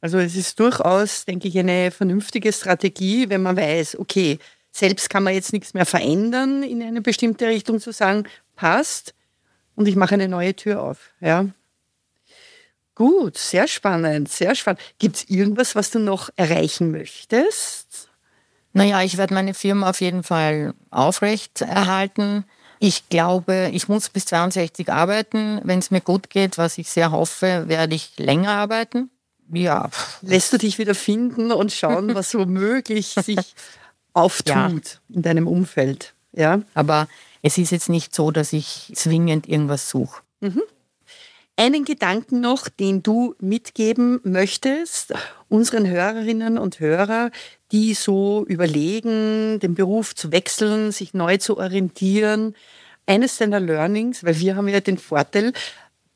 Also 0.00 0.18
es 0.18 0.34
ist 0.34 0.58
durchaus, 0.58 1.26
denke 1.26 1.46
ich, 1.46 1.56
eine 1.58 1.92
vernünftige 1.92 2.52
Strategie, 2.52 3.28
wenn 3.28 3.42
man 3.42 3.56
weiß, 3.56 3.98
okay, 4.00 4.40
selbst 4.72 5.10
kann 5.10 5.22
man 5.22 5.34
jetzt 5.34 5.52
nichts 5.52 5.74
mehr 5.74 5.86
verändern 5.86 6.64
in 6.64 6.82
eine 6.82 7.02
bestimmte 7.02 7.46
Richtung 7.46 7.78
zu 7.80 7.92
sagen, 7.92 8.24
passt 8.56 9.14
und 9.78 9.86
ich 9.86 9.94
mache 9.96 10.14
eine 10.14 10.28
neue 10.28 10.54
Tür 10.56 10.82
auf. 10.82 11.10
Ja. 11.20 11.46
Gut, 12.94 13.38
sehr 13.38 13.68
spannend, 13.68 14.28
sehr 14.28 14.54
spannend. 14.56 14.80
Gibt 14.98 15.16
es 15.16 15.30
irgendwas, 15.30 15.76
was 15.76 15.90
du 15.92 16.00
noch 16.00 16.30
erreichen 16.34 16.90
möchtest? 16.90 18.08
Naja, 18.72 19.02
ich 19.02 19.16
werde 19.18 19.34
meine 19.34 19.54
Firma 19.54 19.88
auf 19.90 20.00
jeden 20.00 20.24
Fall 20.24 20.74
aufrecht 20.90 21.60
erhalten. 21.60 22.44
Ich 22.80 23.08
glaube, 23.08 23.70
ich 23.72 23.88
muss 23.88 24.08
bis 24.08 24.26
62 24.26 24.90
arbeiten. 24.92 25.60
Wenn 25.62 25.78
es 25.78 25.90
mir 25.92 26.00
gut 26.00 26.28
geht, 26.28 26.58
was 26.58 26.76
ich 26.76 26.90
sehr 26.90 27.12
hoffe, 27.12 27.64
werde 27.68 27.94
ich 27.94 28.18
länger 28.18 28.50
arbeiten. 28.50 29.10
Ja, 29.52 29.90
Lässt 30.20 30.52
du 30.52 30.58
dich 30.58 30.78
wieder 30.78 30.94
finden 30.94 31.52
und 31.52 31.72
schauen, 31.72 32.14
was 32.16 32.34
womöglich 32.34 33.10
sich 33.10 33.54
auftut 34.12 34.48
Ja. 34.48 35.14
in 35.14 35.22
deinem 35.22 35.46
Umfeld? 35.46 36.14
Ja. 36.32 36.60
aber 36.74 37.08
es 37.42 37.58
ist 37.58 37.70
jetzt 37.70 37.88
nicht 37.88 38.14
so, 38.14 38.30
dass 38.30 38.52
ich 38.52 38.92
zwingend 38.94 39.48
irgendwas 39.48 39.88
suche. 39.90 40.22
Einen 41.56 41.84
Gedanken 41.84 42.40
noch, 42.40 42.68
den 42.68 43.02
du 43.02 43.34
mitgeben 43.40 44.20
möchtest, 44.22 45.12
unseren 45.48 45.88
Hörerinnen 45.88 46.56
und 46.56 46.78
Hörer, 46.78 47.32
die 47.72 47.94
so 47.94 48.44
überlegen, 48.46 49.58
den 49.58 49.74
Beruf 49.74 50.14
zu 50.14 50.30
wechseln, 50.30 50.92
sich 50.92 51.14
neu 51.14 51.38
zu 51.38 51.58
orientieren. 51.58 52.54
Eines 53.06 53.38
deiner 53.38 53.58
Learnings, 53.58 54.22
weil 54.22 54.38
wir 54.38 54.54
haben 54.54 54.68
ja 54.68 54.80
den 54.80 54.98
Vorteil, 54.98 55.52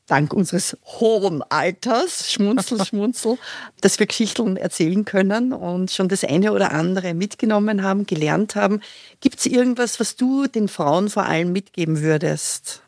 dank 0.07 0.33
unseres 0.33 0.77
hohen 0.85 1.41
Alters, 1.49 2.31
schmunzel, 2.31 2.83
schmunzel, 2.85 3.37
dass 3.81 3.99
wir 3.99 4.07
Geschichten 4.07 4.57
erzählen 4.57 5.05
können 5.05 5.53
und 5.53 5.91
schon 5.91 6.09
das 6.09 6.23
eine 6.23 6.51
oder 6.51 6.71
andere 6.71 7.13
mitgenommen 7.13 7.83
haben, 7.83 8.05
gelernt 8.05 8.55
haben. 8.55 8.81
Gibt 9.21 9.39
es 9.39 9.45
irgendwas, 9.45 9.99
was 9.99 10.15
du 10.15 10.47
den 10.47 10.67
Frauen 10.67 11.09
vor 11.09 11.23
allem 11.23 11.51
mitgeben 11.53 12.01
würdest? 12.01 12.81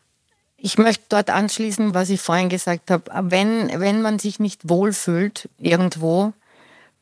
Ich 0.58 0.78
möchte 0.78 1.04
dort 1.08 1.30
anschließen, 1.30 1.94
was 1.94 2.10
ich 2.10 2.20
vorhin 2.20 2.48
gesagt 2.48 2.90
habe. 2.90 3.10
Wenn, 3.30 3.68
wenn 3.80 4.02
man 4.02 4.18
sich 4.18 4.40
nicht 4.40 4.68
wohlfühlt 4.68 5.48
irgendwo, 5.58 6.32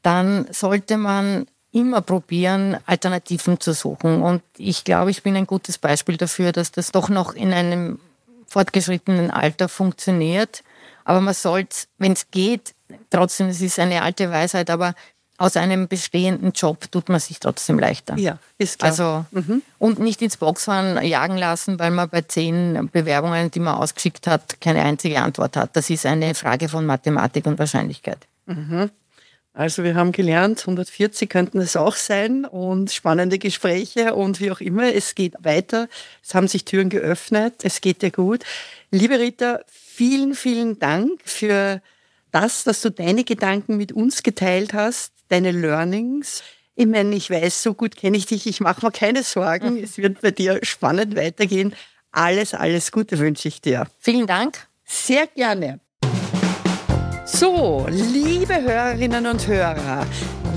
dann 0.03 0.47
sollte 0.51 0.97
man 0.97 1.47
immer 1.73 2.03
probieren, 2.03 2.77
Alternativen 2.87 3.59
zu 3.59 3.73
suchen. 3.73 4.23
Und 4.23 4.43
ich 4.57 4.85
glaube, 4.85 5.11
ich 5.11 5.23
bin 5.23 5.37
ein 5.37 5.47
gutes 5.47 5.79
Beispiel 5.79 6.17
dafür, 6.17 6.53
dass 6.53 6.71
das 6.73 6.93
doch 6.93 7.09
noch 7.09 7.35
in 7.35 7.53
einem 7.53 7.99
fortgeschrittenen 8.47 9.31
Alter 9.31 9.69
funktioniert. 9.69 10.63
Aber 11.05 11.21
man 11.21 11.35
sollte, 11.35 11.87
wenn 11.99 12.13
es 12.13 12.31
geht, 12.31 12.75
trotzdem, 13.11 13.49
es 13.49 13.61
ist 13.61 13.79
eine 13.79 14.03
alte 14.03 14.31
Weisheit, 14.31 14.71
aber 14.71 14.95
aus 15.37 15.57
einem 15.57 15.89
bestehenden 15.89 16.53
Job 16.53 16.91
tut 16.93 17.09
man 17.09 17.19
sich 17.19 17.41
trotzdem 17.41 17.79
leichter. 17.79 18.17
Ja, 18.17 18.39
ist 18.57 18.79
klar. 18.79 18.91
Also 18.91 19.27
und 19.79 19.99
nicht 19.99 20.23
ins 20.23 20.37
Boxhorn 20.37 21.05
jagen 21.05 21.37
lassen, 21.37 21.79
weil 21.79 21.91
man 21.91 22.09
bei 22.09 22.23
zehn 22.23 22.89
Bewerbungen, 22.93 23.51
die 23.51 23.61
man 23.61 23.75
ausgeschickt 23.75 24.27
hat, 24.27 24.61
keine 24.61 24.83
einzige 24.83 25.21
Antwort 25.21 25.57
hat. 25.57 25.77
Das 25.77 25.91
ist 25.91 26.07
eine 26.07 26.35
Frage 26.35 26.69
von 26.69 26.87
Mathematik 26.87 27.47
und 27.47 27.59
Wahrscheinlichkeit. 27.59 28.29
Also 29.57 29.85
wir 29.85 29.95
haben 29.95 30.11
gelernt, 30.11 30.61
140 30.63 31.31
könnten 31.31 31.59
es 31.59 31.77
auch 31.77 31.95
sein 31.95 32.45
und 32.45 32.91
spannende 32.91 33.39
Gespräche 33.39 34.15
und 34.15 34.41
wie 34.41 34.51
auch 34.51 34.61
immer. 34.61 34.93
Es 34.93 35.15
geht 35.15 35.35
weiter. 35.39 35.89
Es 36.25 36.35
haben 36.35 36.49
sich 36.49 36.65
Türen 36.65 36.91
geöffnet. 36.91 37.55
Es 37.63 37.81
geht 37.81 38.03
dir 38.03 38.11
gut. 38.11 38.43
Liebe 38.91 39.21
Rita, 39.21 39.61
vielen, 39.69 40.35
vielen 40.35 40.81
Dank 40.81 41.21
für 41.25 41.81
das, 42.33 42.65
dass 42.65 42.81
du 42.81 42.91
deine 42.91 43.23
Gedanken 43.23 43.77
mit 43.77 43.93
uns 43.93 44.25
geteilt 44.25 44.75
hast, 44.75 45.13
deine 45.29 45.53
Learnings. 45.53 46.43
Ich 46.75 46.87
meine, 46.87 47.15
ich 47.15 47.31
weiß, 47.31 47.63
so 47.63 47.75
gut 47.75 47.95
kenne 47.95 48.17
ich 48.17 48.27
dich, 48.27 48.49
ich 48.49 48.61
mache 48.61 48.85
mir 48.85 48.91
keine 48.91 49.23
Sorgen. 49.23 49.81
Es 49.81 49.99
wird 49.99 50.21
bei 50.21 50.33
dir 50.33 50.59
spannend 50.65 51.15
weitergehen. 51.15 51.77
Alles, 52.11 52.55
alles 52.55 52.91
Gute 52.91 53.21
wünsche 53.21 53.47
ich 53.47 53.61
dir. 53.61 53.87
Vielen 54.01 54.27
Dank. 54.27 54.67
Sehr 54.85 55.29
gerne. 55.29 55.79
So, 57.27 57.87
liebe 57.89 58.55
Hörerinnen 58.55 59.27
und 59.27 59.47
Hörer, 59.47 60.07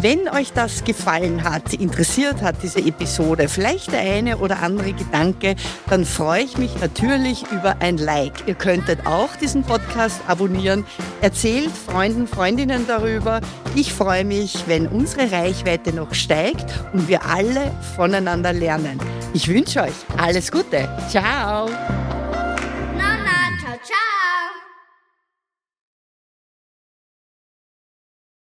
wenn 0.02 0.28
euch 0.28 0.52
das 0.52 0.84
gefallen 0.84 1.46
hat, 1.46 1.74
interessiert 1.74 2.42
hat, 2.42 2.56
diese 2.62 2.80
Episode, 2.80 3.48
vielleicht 3.48 3.94
der 3.94 4.02
eine 4.02 4.38
oder 4.38 4.62
andere 4.62 4.92
Gedanke, 4.92 5.56
dann 5.90 6.04
freue 6.04 6.44
ich 6.44 6.58
mich 6.58 6.78
natürlich 6.82 7.46
über 7.54 7.78
ein 7.80 7.98
Like. 7.98 8.48
Ihr 8.48 8.56
könntet 8.56 9.08
auch 9.08 9.34
diesen 9.38 9.64
Podcast 9.64 10.20
abonnieren. 10.28 10.86
Erzählt 11.22 11.72
Freunden, 11.72 12.28
Freundinnen 12.28 12.86
darüber. 12.86 13.40
Ich 13.74 13.94
freue 13.94 14.26
mich, 14.26 14.68
wenn 14.68 14.88
unsere 14.88 15.32
Reichweite 15.32 15.94
noch 15.94 16.14
steigt 16.14 16.66
und 16.92 17.08
wir 17.08 17.26
alle 17.26 17.72
voneinander 17.96 18.52
lernen. 18.52 19.00
Ich 19.34 19.48
wünsche 19.48 19.84
euch 19.84 19.96
alles 20.18 20.52
Gute. 20.52 20.90
Ciao. 21.10 21.70